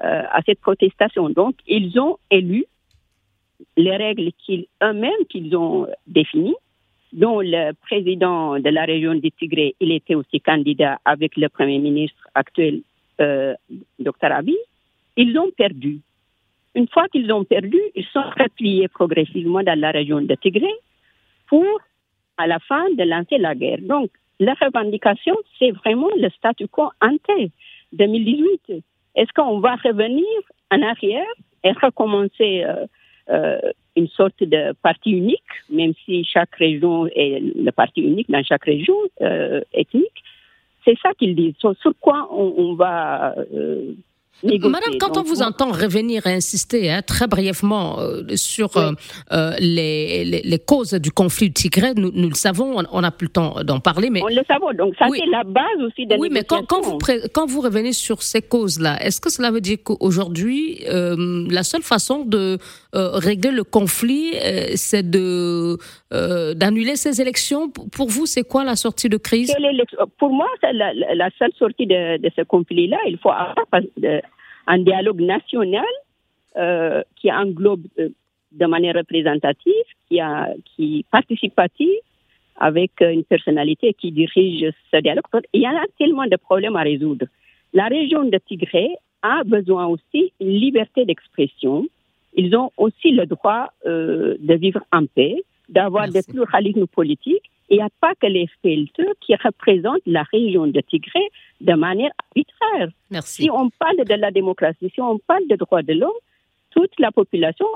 [0.04, 1.30] euh, à cette protestation.
[1.30, 2.64] Donc, ils ont élu
[3.76, 6.54] les règles qu'ils eux-mêmes qu'ils ont définies,
[7.12, 11.78] dont le président de la région du Tigré, il était aussi candidat avec le premier
[11.78, 12.82] ministre actuel,
[13.20, 13.54] euh,
[13.98, 14.56] Dr Abiy,
[15.16, 16.00] ils ont perdu.
[16.76, 20.70] Une fois qu'ils ont perdu, ils sont repliés progressivement dans la région de Tigré
[21.48, 21.64] pour,
[22.36, 23.78] à la fin, de lancer la guerre.
[23.80, 27.50] Donc, la revendication, c'est vraiment le statu quo ante
[27.94, 28.84] 2018.
[29.14, 30.26] Est-ce qu'on va revenir
[30.70, 31.32] en arrière
[31.64, 32.86] et recommencer euh,
[33.30, 33.58] euh,
[33.96, 38.64] une sorte de parti unique, même si chaque région est le parti unique dans chaque
[38.64, 40.22] région euh, ethnique?
[40.84, 41.54] C'est ça qu'ils disent.
[41.58, 43.34] Sur, quoi on, va
[44.42, 48.92] Madame, quand on vous entend revenir et insister hein, très brièvement euh, sur euh,
[49.32, 53.32] euh, les, les, causes du conflit Tigré, nous, nous le savons, on n'a plus le
[53.32, 54.72] temps d'en parler, mais on le savons.
[54.74, 56.98] Donc ça c'est la base aussi de Oui, mais quand, quand, vous
[57.32, 62.24] quand vous revenez sur ces causes-là, est-ce que cela veut dire qu'aujourd'hui la seule façon
[62.24, 62.58] de
[62.92, 64.34] régler le conflit,
[64.74, 65.78] c'est de
[66.10, 69.54] d'annuler ces élections Pour vous, c'est quoi la sortie de crise?
[70.18, 73.66] Pour moi, la, la, seule sortie de, ce conflit-là, il faut avoir
[74.66, 75.84] un dialogue national
[76.56, 78.08] euh, qui englobe euh,
[78.52, 82.00] de manière représentative, qui, a, qui participative,
[82.56, 85.24] avec euh, une personnalité qui dirige ce dialogue.
[85.52, 87.26] Il y a tellement de problèmes à résoudre.
[87.72, 88.88] La région de Tigré
[89.22, 91.86] a besoin aussi d'une liberté d'expression.
[92.34, 97.82] Ils ont aussi le droit de vivre en paix, d'avoir des pluralismes politiques il n'y
[97.82, 101.20] a pas que les FPLT qui représentent la région de Tigré
[101.60, 102.88] de manière arbitraire.
[103.10, 103.42] Merci.
[103.42, 106.10] Si on parle de la démocratie, si on parle des droits de l'homme,
[106.70, 107.66] toute la population,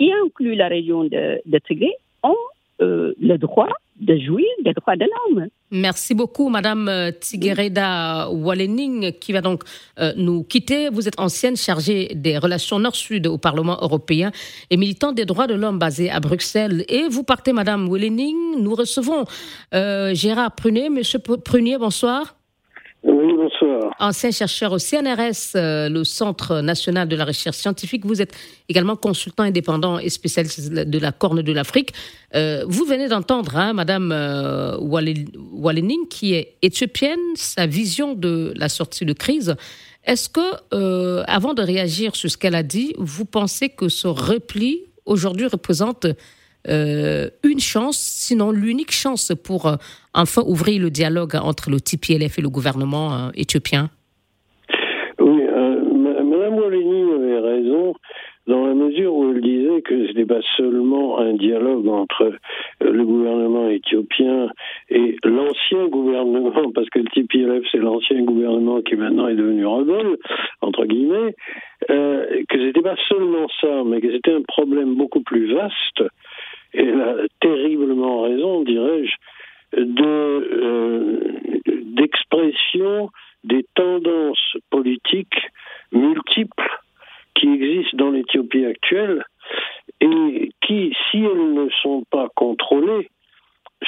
[0.00, 2.34] y inclus la région de, de Tigré, ont
[2.80, 5.46] euh, le droit de jouir des droits de l'homme.
[5.70, 9.62] Merci beaucoup, Madame euh, Tiguereda Wallening, qui va donc
[9.98, 10.88] euh, nous quitter.
[10.90, 14.30] Vous êtes ancienne chargée des relations nord-sud au Parlement européen
[14.70, 16.84] et militante des droits de l'homme basée à Bruxelles.
[16.88, 18.60] Et vous partez, Madame Wallening.
[18.60, 19.24] Nous recevons
[19.72, 20.88] Gérard Prunier.
[20.88, 22.36] Monsieur Prunier, bonsoir.
[23.08, 23.94] Oui, bonsoir.
[24.00, 28.04] Ancien chercheur au CNRS, euh, le Centre national de la recherche scientifique.
[28.04, 28.34] Vous êtes
[28.68, 31.92] également consultant indépendant et spécialiste de la Corne de l'Afrique.
[32.34, 34.76] Euh, vous venez d'entendre hein, Madame euh,
[36.10, 39.54] qui est éthiopienne, sa vision de la sortie de crise.
[40.04, 44.82] Est-ce que, avant de réagir sur ce qu'elle a dit, vous pensez que ce repli
[45.04, 46.06] aujourd'hui représente
[46.68, 49.76] euh, une chance, sinon l'unique chance pour euh,
[50.14, 53.90] enfin ouvrir le dialogue entre le TPLF et le gouvernement euh, éthiopien.
[55.18, 57.94] Oui, Mme Waleni avait raison
[58.46, 62.32] dans la mesure où elle disait que ce n'est pas seulement un dialogue entre
[62.80, 64.48] le gouvernement éthiopien
[64.88, 70.16] et l'ancien gouvernement, parce que le TPLF c'est l'ancien gouvernement qui maintenant est devenu rebelle,
[70.60, 71.34] entre guillemets,
[71.88, 76.02] que c'était pas seulement ça, mais que c'était un problème beaucoup plus vaste
[76.76, 79.14] elle a terriblement raison, dirais-je,
[79.78, 81.20] euh,
[81.66, 83.10] d'expression
[83.44, 85.38] des tendances politiques
[85.92, 86.70] multiples
[87.34, 89.24] qui existent dans l'Éthiopie actuelle
[90.00, 93.08] et qui, si elles ne sont pas contrôlées,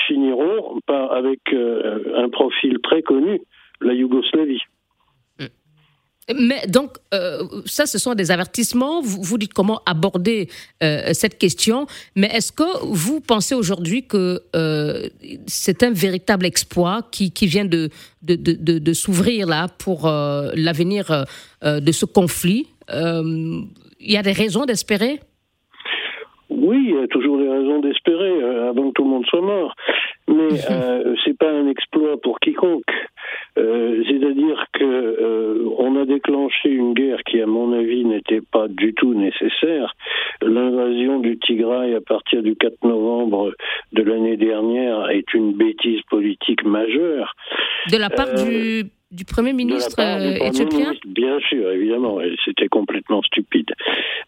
[0.06, 3.40] finiront par, avec euh, un profil très connu,
[3.80, 4.62] la Yougoslavie.
[6.36, 9.00] Mais donc, euh, ça, ce sont des avertissements.
[9.00, 10.48] Vous, vous dites comment aborder
[10.82, 11.86] euh, cette question.
[12.16, 15.08] Mais est-ce que vous pensez aujourd'hui que euh,
[15.46, 17.88] c'est un véritable exploit qui, qui vient de,
[18.22, 21.24] de, de, de s'ouvrir là pour l'avenir
[21.62, 22.66] de ce conflit?
[22.90, 23.66] Il
[24.00, 25.20] y a des raisons d'espérer?
[26.50, 29.74] Oui, il y a toujours des raisons d'espérer avant que tout le monde soit mort.
[30.28, 32.84] Mais euh, c'est pas un exploit pour quiconque.
[33.56, 38.68] Euh, c'est-à-dire que euh, on a déclenché une guerre qui, à mon avis, n'était pas
[38.68, 39.94] du tout nécessaire.
[40.42, 43.52] L'invasion du Tigray à partir du 4 novembre
[43.92, 47.34] de l'année dernière est une bêtise politique majeure.
[47.90, 53.70] De la part du du Premier ministre éthiopien Bien sûr, évidemment, c'était complètement stupide.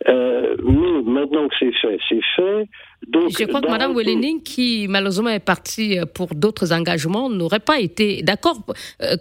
[0.06, 2.68] mais maintenant que c'est fait, c'est fait.
[3.08, 7.78] Donc, je crois que Mme Wellening, qui malheureusement est partie pour d'autres engagements, n'aurait pas
[7.80, 8.58] été d'accord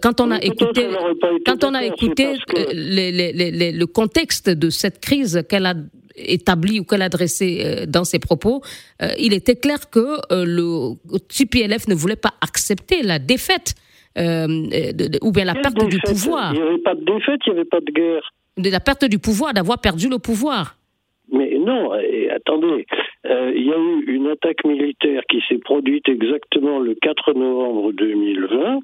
[0.02, 0.86] quand on a écouté,
[1.46, 2.34] quand on a écouté
[2.72, 5.74] le contexte de cette crise qu'elle a
[6.16, 8.62] établi ou qu'elle a dressé euh, dans ses propos,
[9.02, 10.94] euh, il était clair que euh, le
[11.28, 13.74] TPLF ne voulait pas accepter la défaite
[14.16, 16.52] ou bien la perte du pouvoir.
[16.54, 18.32] Il n'y avait pas de défaite, il n'y avait pas de guerre.
[18.56, 20.76] De la perte du pouvoir, d'avoir perdu le pouvoir.
[21.32, 21.92] Mais non,
[22.34, 22.86] attendez,
[23.24, 28.80] il y a eu une attaque militaire qui s'est produite exactement le 4 novembre 2020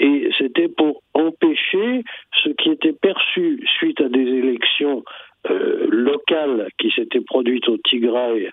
[0.00, 2.04] et c'était pour empêcher
[2.42, 5.04] ce qui était perçu suite à des élections
[5.50, 8.50] euh, locale qui s'était produite au Tigray.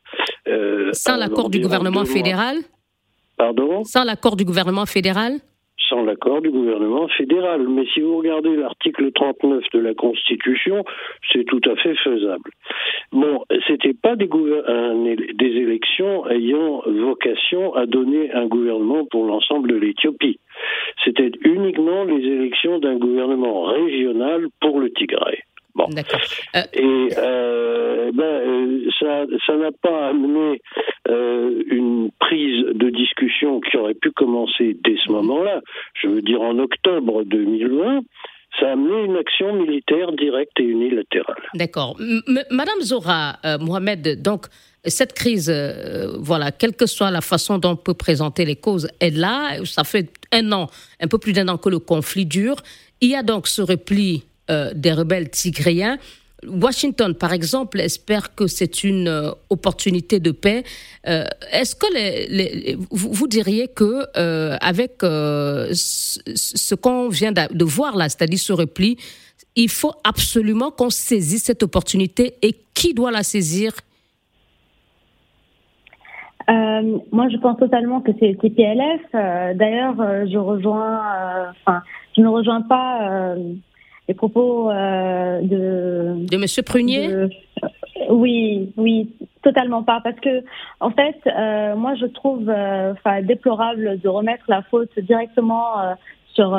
[0.47, 2.57] Euh, Sans l'accord du gouvernement fédéral?
[3.37, 3.83] Pardon?
[3.83, 5.39] Sans l'accord du gouvernement fédéral?
[5.89, 7.67] Sans l'accord du gouvernement fédéral.
[7.67, 10.85] Mais si vous regardez l'article 39 de la Constitution,
[11.33, 12.51] c'est tout à fait faisable.
[13.11, 19.75] Bon, c'était pas des, des élections ayant vocation à donner un gouvernement pour l'ensemble de
[19.75, 20.39] l'Éthiopie.
[21.03, 24.89] C'était uniquement les élections d'un gouvernement régional pour le
[25.75, 26.21] Tigray.
[26.55, 30.61] Euh, Et euh, ben, euh, ça, n'a pas amené
[31.07, 35.61] une prise de discussion qui aurait pu commencer dès ce moment-là.
[35.93, 38.01] Je veux dire en octobre 2020
[38.59, 41.43] ça a amené une action militaire directe et unilatérale.
[41.53, 41.97] D'accord.
[42.49, 44.47] Madame Zora Mohamed, donc
[44.83, 45.53] cette crise,
[46.17, 49.63] voilà, quelle que soit la façon dont on peut présenter les causes, est là.
[49.65, 50.67] Ça fait un an,
[50.99, 52.57] un peu plus d'un an que le conflit dure.
[53.01, 55.97] Il y a donc ce repli euh, des rebelles tigréens.
[56.47, 60.63] Washington, par exemple, espère que c'est une euh, opportunité de paix.
[61.07, 61.85] Euh, est-ce que
[62.89, 64.05] vous, diriez que
[64.59, 68.97] avec ce, qu'on vient de voir là, c'est-à-dire ce repli,
[69.55, 73.73] il faut absolument qu'on saisisse cette opportunité et qui doit la saisir?
[76.47, 79.01] Moi, je pense totalement que c'est TPLF.
[79.57, 79.95] D'ailleurs,
[80.27, 81.83] je rejoins, enfin,
[82.15, 83.35] je ne rejoins pas
[84.09, 87.09] les propos euh, de de Monsieur Prunier.
[88.09, 89.07] oui, oui,
[89.43, 90.43] totalement pas, parce que
[90.79, 95.95] en fait, euh, moi je trouve, euh, enfin, déplorable de remettre la faute directement
[96.33, 96.57] sur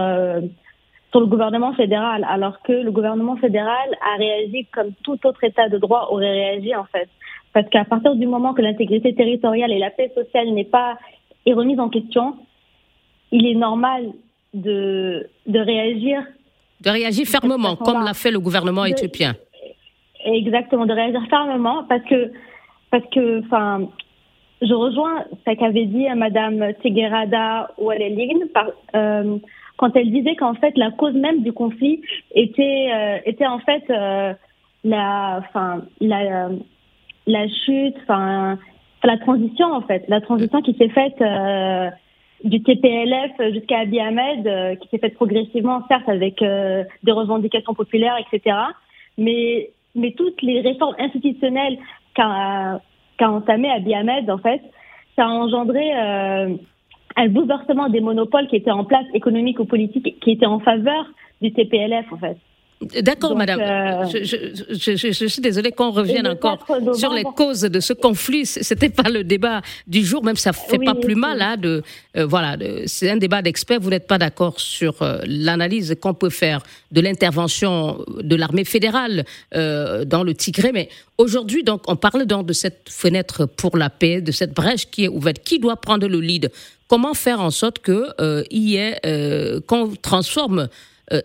[1.11, 5.69] sur le gouvernement fédéral, alors que le gouvernement fédéral a réagi comme tout autre État
[5.69, 7.09] de droit aurait réagi en fait,
[7.53, 10.99] parce qu'à partir du moment que l'intégrité territoriale et la paix sociale n'est pas
[11.47, 12.37] est remise en question,
[13.33, 14.13] il est normal
[14.55, 16.23] de de réagir
[16.81, 19.35] de réagir fermement, comme l'a fait le gouvernement éthiopien.
[20.25, 22.33] Exactement, de réagir fermement, parce que,
[22.91, 23.89] parce que, enfin,
[24.63, 29.39] je rejoins ce qu'avait dit Madame Tegerada euh,
[29.77, 32.03] quand elle disait qu'en fait la cause même du conflit
[32.35, 34.35] était euh, était en fait euh,
[34.85, 35.43] la,
[37.27, 38.59] la chute, enfin,
[39.03, 41.23] la transition en fait, la transition qui s'est faite
[42.45, 47.75] du TPLF jusqu'à Abiy Ahmed, euh, qui s'est fait progressivement, certes avec euh, des revendications
[47.75, 48.57] populaires, etc.
[49.19, 51.79] Mais, mais toutes les réformes institutionnelles
[52.15, 52.81] qu'a
[53.19, 54.63] qu'a entamé Abiy Ahmed, en fait,
[55.15, 56.57] ça a engendré euh,
[57.17, 61.05] un bouleversement des monopoles qui étaient en place, économiques ou politiques, qui étaient en faveur
[61.43, 62.39] du TPLF, en fait.
[62.81, 63.61] D'accord, madame.
[63.61, 68.47] Euh, je, suis désolée qu'on revienne encore sur les causes de ce conflit.
[68.47, 71.43] C'était pas le débat du jour, même ça fait pas plus mal.
[71.43, 71.83] Hein, de,
[72.17, 73.81] euh, voilà, c'est un débat d'experts.
[73.81, 79.25] Vous n'êtes pas d'accord sur euh, l'analyse qu'on peut faire de l'intervention de l'armée fédérale
[79.53, 80.89] dans le Tigré, mais
[81.19, 85.05] aujourd'hui, donc, on parle donc de cette fenêtre pour la paix, de cette brèche qui
[85.05, 85.41] est ouverte.
[85.45, 86.51] Qui doit prendre le lead?
[86.89, 88.09] Comment faire en sorte que
[88.51, 90.67] y ait qu'on transforme euh,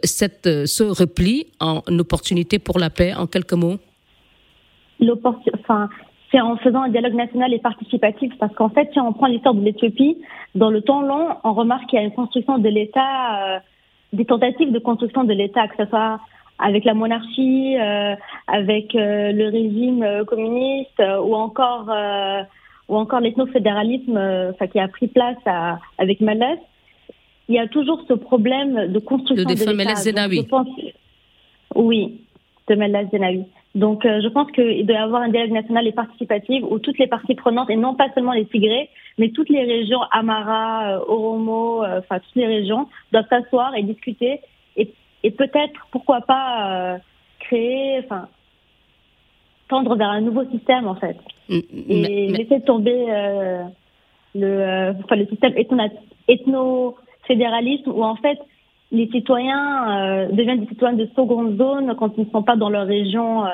[0.04, 3.78] cette, euh, ce repli en opportunité pour la paix, en quelques mots?
[5.60, 5.89] Enfin,
[6.32, 9.54] c'est en faisant un dialogue national et participatif, parce qu'en fait, si on prend l'histoire
[9.54, 10.17] de l'Éthiopie,
[10.56, 13.60] dans le temps long, on remarque qu'il y a une construction de l'État, euh,
[14.13, 16.19] des tentatives de construction de l'État, que ce soit
[16.58, 17.76] avec la monarchie,
[18.48, 21.89] avec le régime communiste, ou encore
[22.88, 25.36] ou encore l'ethnofédéralisme, qui a pris place
[25.98, 26.58] avec Malès
[27.47, 30.63] il y a toujours ce problème de construction de, de l'État.
[31.75, 32.21] Oui,
[32.67, 32.75] de
[33.12, 33.45] Zenawi.
[33.75, 36.97] Donc, euh, je pense qu'il doit y avoir un dialogue national et participatif où toutes
[36.97, 41.05] les parties prenantes, et non pas seulement les Tigrés, mais toutes les régions, Amara, euh,
[41.08, 44.39] Oromo, euh, enfin toutes les régions, doivent s'asseoir et discuter
[44.77, 46.99] et, et peut-être, pourquoi pas,
[47.39, 48.29] créer, enfin,
[49.67, 51.17] tendre vers un nouveau système en fait.
[51.49, 53.05] Mm, et laisser tomber
[54.36, 55.53] le, enfin, le système
[56.27, 56.95] ethno
[57.27, 58.39] fédéralisme où en fait
[58.91, 62.85] les citoyens deviennent des citoyens de seconde zone quand ils ne sont pas dans leur
[62.85, 63.45] région.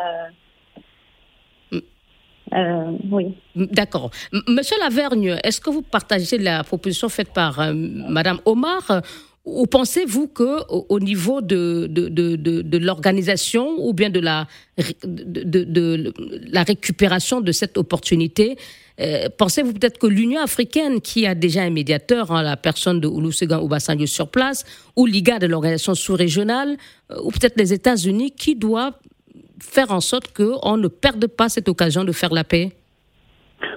[2.54, 3.34] Euh, oui.
[3.56, 4.12] D'accord.
[4.48, 9.02] Monsieur Lavergne, est-ce que vous partagez la proposition faite par euh, Madame Omar
[9.44, 14.48] ou pensez-vous que au, niveau de, de, de, l'organisation ou bien de la,
[15.04, 16.14] de,
[16.52, 18.58] la récupération de cette opportunité,
[19.00, 23.08] euh, pensez-vous peut-être que l'Union africaine, qui a déjà un médiateur, en la personne de
[23.08, 24.64] Olusegun Obasanjo sur place,
[24.96, 26.78] ou l'IGA de l'organisation sous-régionale,
[27.24, 29.00] ou peut-être les États-Unis, qui doit
[29.60, 32.72] faire en sorte qu'on ne perde pas cette occasion de faire la paix?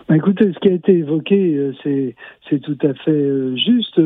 [0.09, 2.14] Bah, écoutez, ce qui a été évoqué, euh, c'est
[2.48, 4.00] c'est tout à fait euh, juste.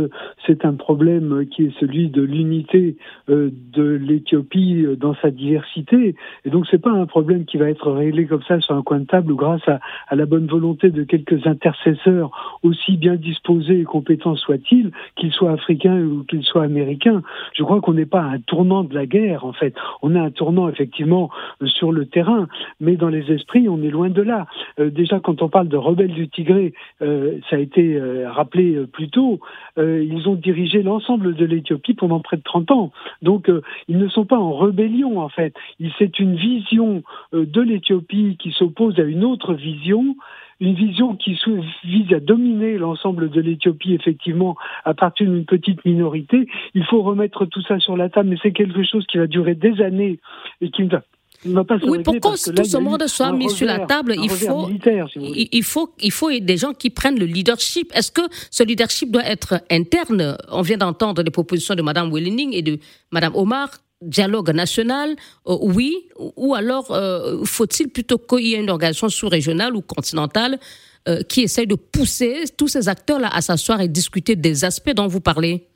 [0.47, 2.97] C'est un problème qui est celui de l'unité
[3.29, 6.15] euh, de l'Éthiopie dans sa diversité.
[6.45, 9.01] Et donc, c'est pas un problème qui va être réglé comme ça sur un coin
[9.01, 9.81] de table ou grâce à,
[10.15, 16.01] la bonne volonté de quelques intercesseurs, aussi bien disposés et compétents soient-ils, qu'ils soient africains
[16.01, 17.23] ou qu'ils soient américains.
[17.55, 19.75] Je crois qu'on n'est pas à un tournant de la guerre, en fait.
[20.03, 21.31] On a un tournant, effectivement,
[21.65, 22.49] sur le terrain,
[22.81, 24.47] mais dans les esprits, on est loin de là.
[24.79, 26.73] déjà, quand on parle de rebelles du Tigré,
[27.03, 29.41] euh, ça a été euh, rappelé euh, plus tôt,
[29.77, 32.93] ils ont dirigé l'ensemble de l'Éthiopie pendant près de 30 ans.
[33.23, 33.51] Donc
[33.87, 35.55] ils ne sont pas en rébellion en fait.
[35.99, 40.17] C'est une vision de l'Éthiopie qui s'oppose à une autre vision
[40.61, 41.39] une vision qui
[41.85, 46.49] vise à dominer l'ensemble de l'Éthiopie, effectivement, à partir d'une petite minorité.
[46.75, 49.55] Il faut remettre tout ça sur la table, mais c'est quelque chose qui va durer
[49.55, 50.19] des années
[50.61, 51.03] et qui va
[51.45, 54.69] oui, pour que tout ce monde soit mis sur la table, il faut,
[55.17, 57.93] il, faut, il faut des gens qui prennent le leadership.
[57.95, 60.37] Est-ce que ce leadership doit être interne?
[60.51, 62.79] On vient d'entendre les propositions de Mme Welling et de
[63.13, 63.71] Mme Omar.
[64.01, 65.17] Dialogue national,
[65.49, 70.61] euh, oui, ou alors euh, faut-il plutôt qu'il y ait une organisation sous-régionale ou continentale
[71.09, 75.09] euh, qui essaye de pousser tous ces acteurs-là à s'asseoir et discuter des aspects dont
[75.09, 75.67] vous parlez?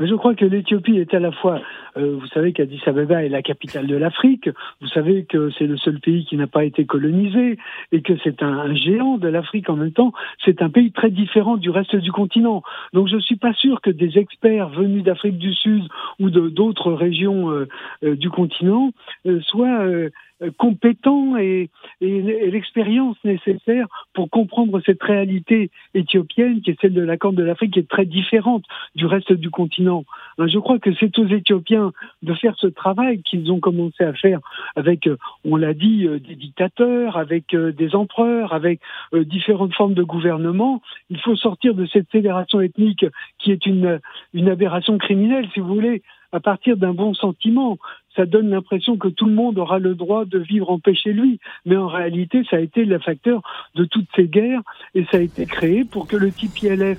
[0.00, 1.60] Je crois que l'Éthiopie est à la fois,
[1.96, 4.48] euh, vous savez qu'Addis Abeba est la capitale de l'Afrique,
[4.80, 7.58] vous savez que c'est le seul pays qui n'a pas été colonisé
[7.92, 10.12] et que c'est un, géant de l'Afrique en même temps.
[10.44, 12.62] C'est un pays très différent du reste du continent.
[12.92, 15.84] Donc je ne suis pas sûr que des experts venus d'Afrique du Sud
[16.18, 17.68] ou d'autres régions euh,
[18.04, 18.92] euh, du continent
[19.40, 20.10] soient euh,
[20.56, 27.16] compétents et, et, l'expérience nécessaire pour comprendre cette réalité éthiopienne qui est celle de la
[27.16, 30.04] Corne de l'Afrique qui est très différente du reste du continent.
[30.38, 34.12] Euh, je crois que c'est aux Éthiopiens de faire ce travail qu'ils ont commencé à
[34.12, 34.40] faire
[34.76, 38.80] avec, euh, on l'a dit, des dictateurs, avec des empereurs, avec
[39.12, 40.82] différentes formes de gouvernement.
[41.10, 43.04] Il faut sortir de cette fédération ethnique
[43.38, 44.00] qui est une,
[44.34, 47.78] une aberration criminelle, si vous voulez, à partir d'un bon sentiment.
[48.16, 51.12] Ça donne l'impression que tout le monde aura le droit de vivre en paix chez
[51.12, 51.38] lui.
[51.64, 53.42] Mais en réalité, ça a été le facteur
[53.74, 54.62] de toutes ces guerres
[54.94, 56.98] et ça a été créé pour que le TPLF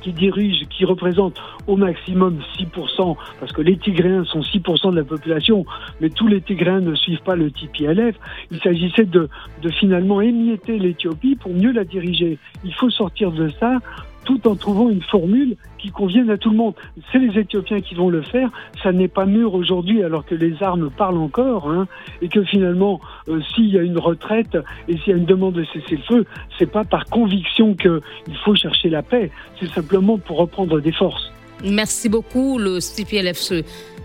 [0.00, 5.04] qui dirige, qui représente au maximum 6%, parce que les Tigréens sont 6% de la
[5.04, 5.64] population,
[6.00, 8.16] mais tous les Tigréens ne suivent pas le TPLF.
[8.50, 9.28] Il s'agissait de,
[9.62, 12.38] de finalement émietter l'Éthiopie pour mieux la diriger.
[12.64, 13.78] Il faut sortir de ça
[14.24, 16.74] tout en trouvant une formule qui convienne à tout le monde.
[17.10, 18.50] C'est les Éthiopiens qui vont le faire.
[18.82, 21.86] Ça n'est pas mûr aujourd'hui alors que les armes parlent encore hein,
[22.20, 25.54] et que finalement, euh, s'il y a une retraite et s'il y a une demande
[25.54, 26.26] de cesser le feu,
[26.58, 28.00] c'est pas par conviction qu'il
[28.44, 29.30] faut chercher la paix.
[29.60, 31.32] C'est simplement pour reprendre des forces.
[31.64, 32.58] Merci beaucoup.
[32.58, 33.52] Le CPLF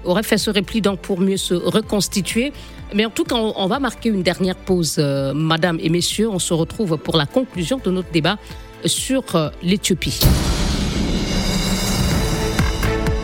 [0.05, 2.51] aurait fait ce repli donc pour mieux se reconstituer.
[2.95, 6.29] Mais en tout cas, on, va marquer une dernière pause, euh, Madame et Messieurs.
[6.29, 8.37] On se retrouve pour la conclusion de notre débat
[8.85, 10.19] sur euh, l'Éthiopie.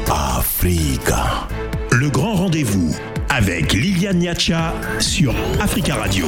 [0.10, 1.48] Africa.
[1.92, 2.96] Le grand rendez-vous
[3.30, 6.26] avec Liliane Niacha sur Africa Radio.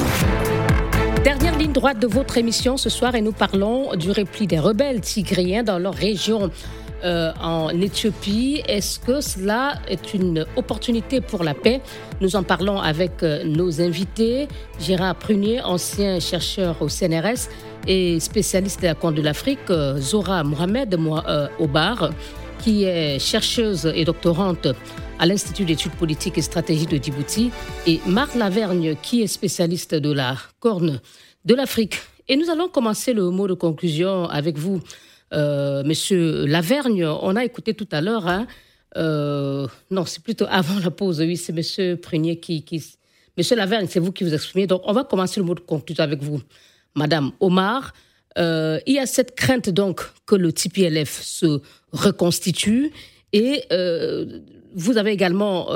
[1.23, 5.01] Dernière ligne droite de votre émission ce soir et nous parlons du repli des rebelles
[5.01, 6.49] tigriens dans leur région
[7.03, 8.61] euh, en Éthiopie.
[8.67, 11.81] Est-ce que cela est une opportunité pour la paix?
[12.19, 14.47] Nous en parlons avec euh, nos invités.
[14.79, 17.49] Gérard Prunier, ancien chercheur au CNRS
[17.87, 20.97] et spécialiste de la Côte de l'Afrique, euh, Zora Mohamed
[21.59, 22.11] Obar,
[22.59, 24.67] qui est chercheuse et doctorante
[25.19, 27.51] à l'Institut d'études politiques et stratégies de Djibouti,
[27.85, 30.99] et Marc Lavergne, qui est spécialiste de la Corne
[31.45, 31.97] de l'Afrique.
[32.27, 34.79] Et nous allons commencer le mot de conclusion avec vous,
[35.33, 37.05] euh, Monsieur Lavergne.
[37.05, 38.47] On a écouté tout à l'heure, hein,
[38.97, 42.65] euh, non, c'est plutôt avant la pause, oui, c'est Monsieur Prunier qui.
[43.38, 44.67] Monsieur Lavergne, c'est vous qui vous exprimez.
[44.67, 46.41] Donc, on va commencer le mot de conclusion avec vous.
[46.95, 47.93] Madame Omar,
[48.38, 51.61] euh, il y a cette crainte donc que le TPLF se
[51.93, 52.91] reconstitue
[53.32, 53.63] et
[54.73, 55.69] vous avez également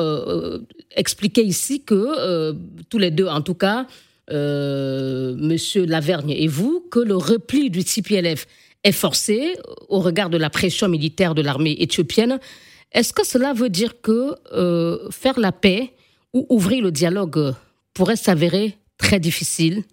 [0.96, 2.54] expliqué ici que
[2.90, 3.88] tous les deux, en tout cas,
[4.30, 8.46] Monsieur Lavergne et vous, que le repli du TPLF
[8.86, 9.58] est forcé
[9.90, 12.40] au regard de la pression militaire de l'armée éthiopienne.
[12.94, 14.36] Est-ce que cela veut dire que
[15.12, 15.90] faire la paix
[16.34, 17.54] ou ouvrir le dialogue
[17.94, 19.84] pourrait s'avérer très difficile?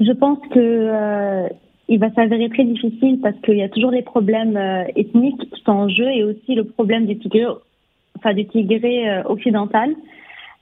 [0.00, 1.48] Je pense que
[1.88, 4.56] il va s'avérer très difficile parce qu'il y a toujours les problèmes
[4.96, 7.44] ethniques qui sont en jeu et aussi le problème du tigré,
[8.16, 9.94] enfin du tigré occidental.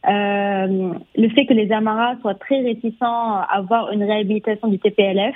[0.07, 5.35] Euh, le fait que les Amaras soient très réticents à avoir une réhabilitation du TPLF.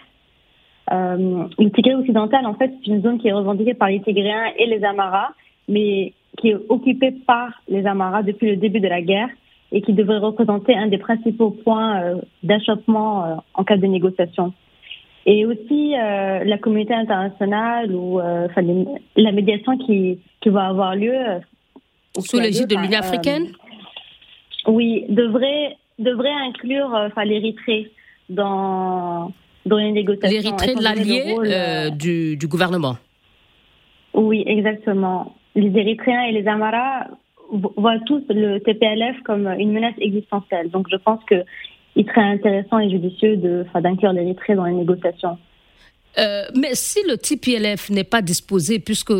[0.90, 4.46] Euh, le Tigré occidental, en fait, c'est une zone qui est revendiquée par les Tigréens
[4.58, 5.30] et les Amaras,
[5.68, 9.28] mais qui est occupée par les Amaras depuis le début de la guerre
[9.70, 14.52] et qui devrait représenter un des principaux points euh, d'achoppement en cas de négociation.
[15.24, 21.14] Et aussi la communauté internationale ou la médiation qui, qui va avoir lieu
[22.18, 23.52] sous l'égide de l'Union africaine
[24.66, 27.90] oui, devrait, devrait inclure euh, enfin, l'Érythrée
[28.28, 29.32] dans,
[29.66, 30.40] dans les négociations.
[30.40, 32.96] L'Érythrée, l'allié euh, euh, du, du gouvernement.
[34.14, 35.34] Oui, exactement.
[35.54, 37.06] Les Érythréens et les Amaras
[37.50, 40.70] voient tous le TPLF comme une menace existentielle.
[40.70, 45.38] Donc je pense qu'il serait intéressant et judicieux d'inclure l'Érythrée dans les négociations.
[46.18, 49.12] Euh, mais si le TPLF n'est pas disposé, puisque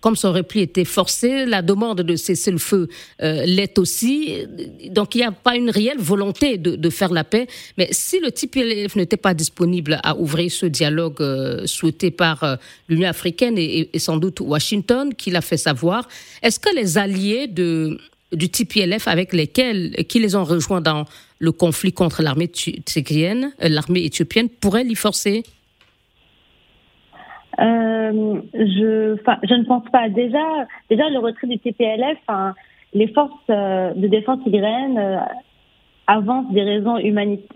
[0.00, 2.88] comme son repli était forcé, la demande de cesser le feu
[3.22, 4.46] euh, l'est aussi,
[4.90, 7.46] donc il n'y a pas une réelle volonté de, faire la paix.
[7.76, 13.08] Mais si le TPLF n'était pas disponible à ouvrir ce dialogue euh, souhaité par l'Union
[13.08, 16.08] africaine et, et, sans doute Washington, qui l'a fait savoir,
[16.42, 17.98] est-ce que les alliés de,
[18.32, 21.04] du TPLF avec lesquels, qui les ont rejoints dans
[21.38, 22.50] le conflit contre l'armée
[23.60, 25.44] l'armée éthiopienne, pourraient l'y forcer?
[27.58, 30.08] Euh, je, je ne pense pas.
[30.08, 32.18] Déjà, déjà le retrait du TPLF,
[32.94, 35.18] les forces euh, de défense tigréennes euh,
[36.06, 36.98] avancent des raisons,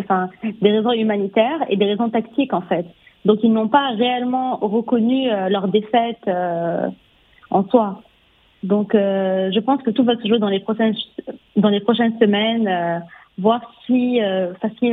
[0.01, 0.29] enfin,
[0.61, 2.87] des raisons humanitaires et des raisons tactiques en fait.
[3.25, 6.29] Donc ils n'ont pas réellement reconnu leur défaite
[7.51, 8.03] en soi.
[8.65, 10.95] Donc je pense que tout va se jouer dans les prochaines,
[11.57, 13.03] dans les prochaines semaines,
[13.39, 14.21] voir si,
[14.81, 14.93] si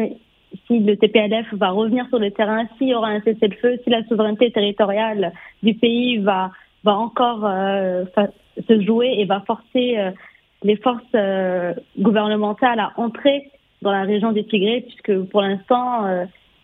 [0.67, 4.03] si le TPLF va revenir sur le terrain, s'il y aura un cessez-le-feu, si la
[4.07, 5.33] souveraineté territoriale
[5.63, 6.51] du pays va,
[6.83, 8.05] va encore euh,
[8.67, 10.11] se jouer et va forcer euh,
[10.63, 16.05] les forces euh, gouvernementales à entrer dans la région des Tigrés, puisque pour l'instant,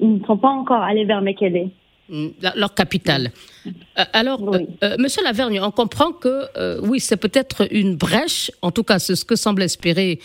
[0.02, 1.70] ils ne sont pas encore allés vers Mekele.
[2.10, 2.28] Mm,
[2.58, 3.32] leur capitale.
[4.12, 4.42] alors,
[5.00, 9.24] Monsieur Lavergne, on comprend que oui, c'est peut-être une brèche, en tout cas, c'est ce
[9.24, 10.20] que semblent espérer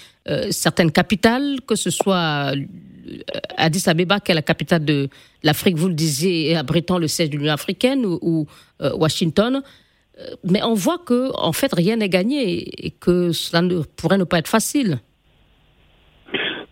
[0.51, 2.55] certaines capitales, que ce soit
[3.57, 5.09] Addis Abeba, qui est la capitale de
[5.43, 8.47] l'Afrique, vous le disiez, abritant le siège de l'Union africaine, ou,
[8.81, 9.63] euh, Washington.
[10.19, 13.63] Euh, mais on voit que, en fait, rien n'est gagné et que cela
[13.97, 14.99] pourrait ne pas être facile.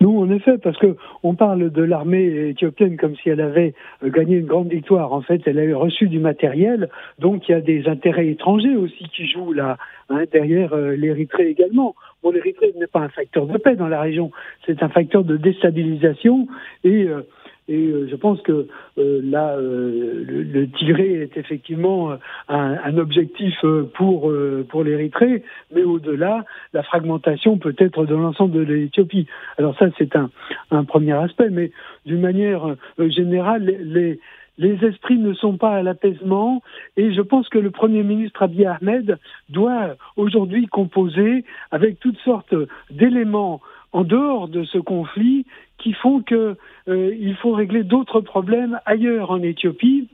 [0.01, 3.74] Non, en effet, parce que on parle de l'armée éthiopienne comme si elle avait
[4.05, 5.12] euh, gagné une grande victoire.
[5.12, 9.09] En fait, elle a reçu du matériel, donc il y a des intérêts étrangers aussi
[9.14, 9.76] qui jouent là,
[10.09, 11.97] hein, derrière l'Érythrée également.
[12.29, 14.31] Bon, l'Érythrée n'est pas un facteur de paix dans la région,
[14.66, 16.47] c'est un facteur de déstabilisation
[16.85, 17.22] et euh,
[17.70, 18.66] et euh, je pense que
[18.99, 22.12] euh, là, le, le, Tigré est effectivement
[22.49, 23.55] un, objectif
[23.95, 24.33] pour,
[24.68, 25.43] pour l'Érythrée,
[25.74, 29.26] mais au-delà, la fragmentation peut être de l'ensemble de l'Éthiopie.
[29.59, 30.31] Alors ça, c'est un,
[30.70, 31.70] un premier aspect, mais
[32.05, 34.18] d'une manière générale, les,
[34.59, 36.63] les esprits ne sont pas à l'apaisement.
[36.97, 42.55] Et je pense que le Premier ministre Abiy Ahmed doit aujourd'hui composer avec toutes sortes
[42.91, 43.61] d'éléments
[43.93, 45.47] en dehors de ce conflit
[45.79, 46.57] qui font qu'il
[46.89, 50.09] euh, faut régler d'autres problèmes ailleurs en Éthiopie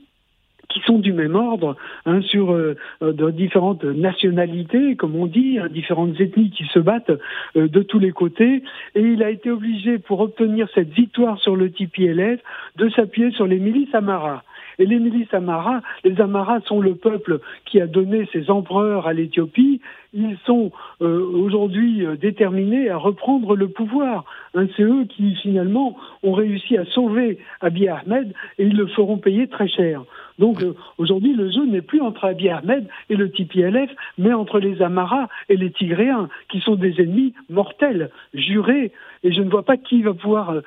[0.69, 5.67] qui sont du même ordre, hein, sur euh, de différentes nationalités, comme on dit, hein,
[5.69, 7.11] différentes ethnies qui se battent
[7.55, 8.63] euh, de tous les côtés.
[8.95, 12.39] Et il a été obligé, pour obtenir cette victoire sur le TPLF,
[12.77, 14.43] de s'appuyer sur les milices Amara.
[14.79, 19.13] Et les milices Amara, les Amaras sont le peuple qui a donné ses empereurs à
[19.13, 19.81] l'Éthiopie.
[20.13, 20.71] Ils sont
[21.01, 24.25] euh, aujourd'hui euh, déterminés à reprendre le pouvoir.
[24.53, 29.17] Hein, c'est eux qui finalement ont réussi à sauver Abiy Ahmed et ils le feront
[29.17, 30.03] payer très cher.
[30.39, 34.59] Donc euh, aujourd'hui, le jeu n'est plus entre Abiy Ahmed et le TPLF, mais entre
[34.59, 38.91] les Amaras et les Tigréens, qui sont des ennemis mortels, jurés.
[39.23, 40.61] Et je ne vois pas qui va pouvoir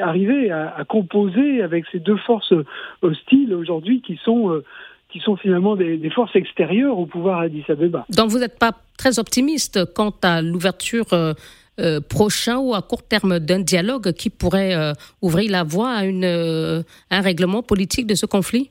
[0.00, 2.52] arriver à, composer avec ces deux forces
[3.00, 4.64] hostiles aujourd'hui qui sont euh,
[5.10, 8.06] qui sont finalement des, forces extérieures au pouvoir Addis Abeba.
[8.16, 13.38] Donc vous n'êtes pas très optimiste quant à l'ouverture euh, prochain ou à court terme
[13.38, 14.74] d'un dialogue qui pourrait
[15.20, 18.70] ouvrir la voie à une, un règlement politique de ce conflit?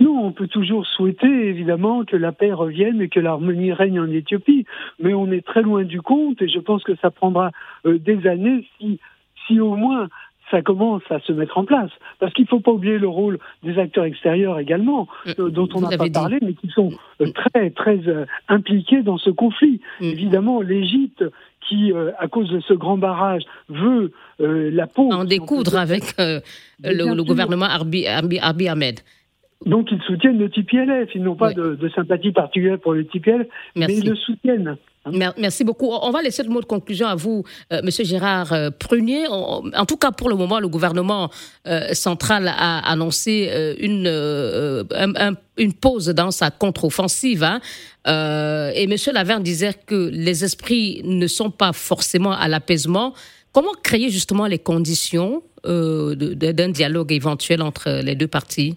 [0.00, 4.10] Non, on peut toujours souhaiter évidemment que la paix revienne et que l'harmonie règne en
[4.10, 4.66] Éthiopie,
[4.98, 7.52] mais on est très loin du compte et je pense que ça prendra
[7.86, 8.98] des années si
[9.46, 10.08] si au moins
[10.50, 11.90] ça commence à se mettre en place.
[12.20, 15.30] Parce qu'il ne faut pas oublier le rôle des acteurs extérieurs également, mm.
[15.38, 16.90] euh, dont on n'a pas parlé, mais qui sont
[17.20, 19.80] euh, très, très euh, impliqués dans ce conflit.
[20.00, 20.04] Mm.
[20.04, 21.24] Évidemment, l'Égypte,
[21.68, 25.10] qui, à cause de ce grand barrage, veut la peau...
[25.10, 29.00] En découdre avec le, gouvernement Arbi, Arbi, Ahmed.
[29.64, 31.08] Donc ils soutiennent le TPLF.
[31.14, 34.76] Ils n'ont pas de, sympathie particulière pour le TPLF, mais ils le soutiennent.
[35.04, 35.32] Hein?
[35.38, 35.90] Merci beaucoup.
[35.90, 39.26] On va laisser le mot de conclusion à vous, euh, Monsieur Gérard euh, Prunier.
[39.28, 41.30] en tout cas, pour le moment, le gouvernement
[41.66, 44.06] euh, central a annoncé une,
[45.58, 47.44] une pause dans sa contre-offensive.
[47.44, 47.60] Hein.
[48.74, 53.14] et Monsieur Laverne disait que les esprits ne sont pas forcément à l'apaisement.
[53.52, 58.76] Comment créer justement les conditions d'un dialogue éventuel entre les deux parties?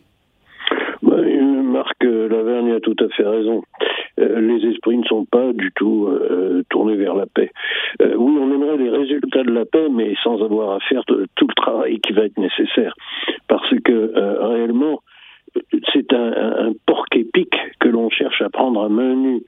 [1.01, 3.63] Marc Lavergne a tout à fait raison.
[4.19, 7.51] Euh, les esprits ne sont pas du tout euh, tournés vers la paix.
[8.01, 11.47] Euh, oui, on aimerait les résultats de la paix, mais sans avoir à faire tout
[11.47, 12.93] le travail qui va être nécessaire.
[13.47, 14.13] Parce que
[14.45, 15.01] réellement,
[15.93, 19.43] c'est un, un, porc épique que l'on cherche à prendre à main nue.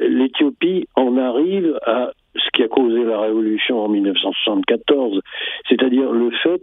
[0.00, 5.20] L'Éthiopie en arrive à ce qui a causé la révolution en 1974,
[5.68, 6.62] c'est-à-dire le fait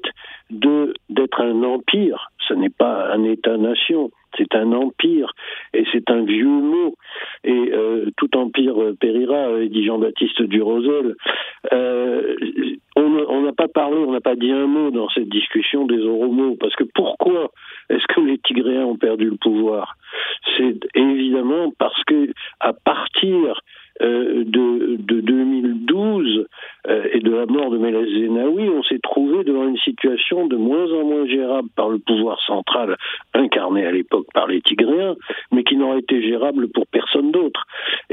[0.50, 2.32] d'être un empire.
[2.48, 5.34] Ce n'est pas un État-nation, c'est un empire
[5.73, 6.95] et c'est un vieux mot.
[7.43, 11.15] Et euh, tout empire périra, dit Jean-Baptiste Durosel.
[11.73, 12.36] Euh,
[12.95, 16.55] on n'a pas parlé, on n'a pas dit un mot dans cette discussion des Oromos,
[16.59, 17.51] parce que pourquoi
[17.89, 19.95] est-ce que les Tigréens ont perdu le pouvoir?
[20.57, 23.61] C'est évidemment parce que à partir
[24.02, 26.45] euh, de, de, 2012
[26.88, 30.56] euh, et de la mort de Meles Zenawi, on s'est trouvé devant une situation de
[30.56, 32.95] moins en moins gérable par le pouvoir central,
[33.34, 35.16] incarné à l'époque par les Tigréens,
[35.52, 37.66] mais qui n'aurait été gérable pour personne d'autre.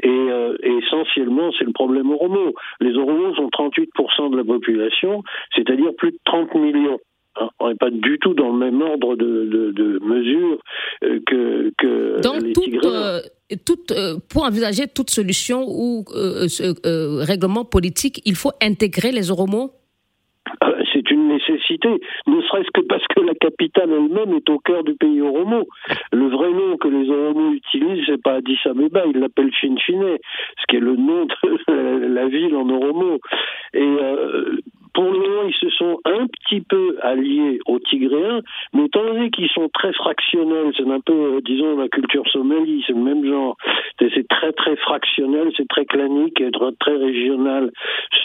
[0.03, 2.55] Et, euh, essentiellement, c'est le problème Oromo.
[2.81, 5.23] Les Oromos sont 38% de la population,
[5.55, 6.99] c'est-à-dire plus de 30 millions.
[7.37, 10.59] Hein, on n'est pas du tout dans le même ordre de, de, mesure
[11.03, 13.21] que, que les Tigréens
[13.65, 16.47] toute, euh, pour envisager toute solution ou euh,
[16.87, 19.71] euh, règlement politique, il faut intégrer les Oromos
[20.61, 21.89] ah, c'est une nécessité,
[22.27, 25.67] ne serait-ce que parce que la capitale elle-même est au cœur du pays Oromo.
[26.13, 30.19] Le vrai nom que les Oromos utilisent, c'est pas Addis Abeba, ils l'appellent Chinchine,
[30.59, 33.19] ce qui est le nom de la ville en Oromo.
[33.73, 33.97] Et
[34.95, 38.41] pour le moment, ils se sont un petit peu alliés aux Tigréens,
[38.73, 42.83] mais étant donné qu'ils sont très fractionnels, c'est un peu, euh, disons, la culture somalie,
[42.87, 43.57] c'est le même genre.
[43.99, 47.73] C'est très, très fractionnel, c'est très clanique et très régional.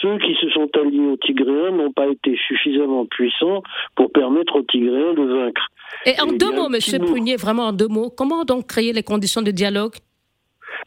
[0.00, 3.62] Ceux qui se sont alliés aux Tigréens n'ont pas été suffisamment puissants
[3.96, 5.68] pour permettre aux Tigréens de vaincre.
[6.06, 9.42] Et en deux mots, Monsieur Prunier, vraiment en deux mots, comment donc créer les conditions
[9.42, 9.94] de dialogue?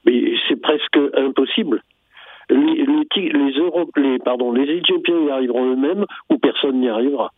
[0.06, 1.82] C'est presque impossible
[2.50, 3.60] les, les,
[3.96, 7.32] les, pardon, les Éthiopiens y arriveront eux-mêmes ou personne n'y arrivera.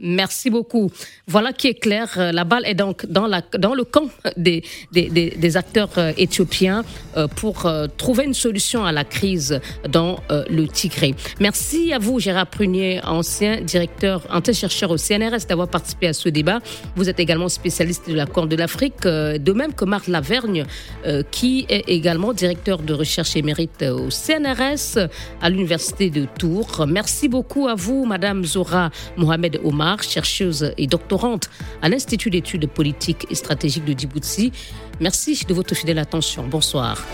[0.00, 0.92] Merci beaucoup.
[1.26, 2.08] Voilà qui est clair.
[2.18, 6.12] Euh, la balle est donc dans, la, dans le camp des, des, des, acteurs euh,
[6.16, 6.84] éthiopiens
[7.16, 11.14] euh, pour trouver une solution à la crise dans le Tigré.
[11.40, 16.28] Merci à vous, Gérard Prunier, ancien directeur, ancien chercheur au CNRS, d'avoir participé à ce
[16.28, 16.60] débat.
[16.94, 20.64] Vous êtes également spécialiste de la Corne de l'Afrique, de même que Marc Lavergne,
[21.30, 25.08] qui est également directeur de recherche émérite au CNRS
[25.40, 26.86] à l'Université de Tours.
[26.86, 31.50] Merci beaucoup à vous, Madame Zora Mohamed Omar chercheuse et doctorante
[31.82, 34.52] à l'Institut d'études politiques et stratégiques de Djibouti.
[35.00, 36.46] Merci de votre fidèle attention.
[36.46, 37.04] Bonsoir.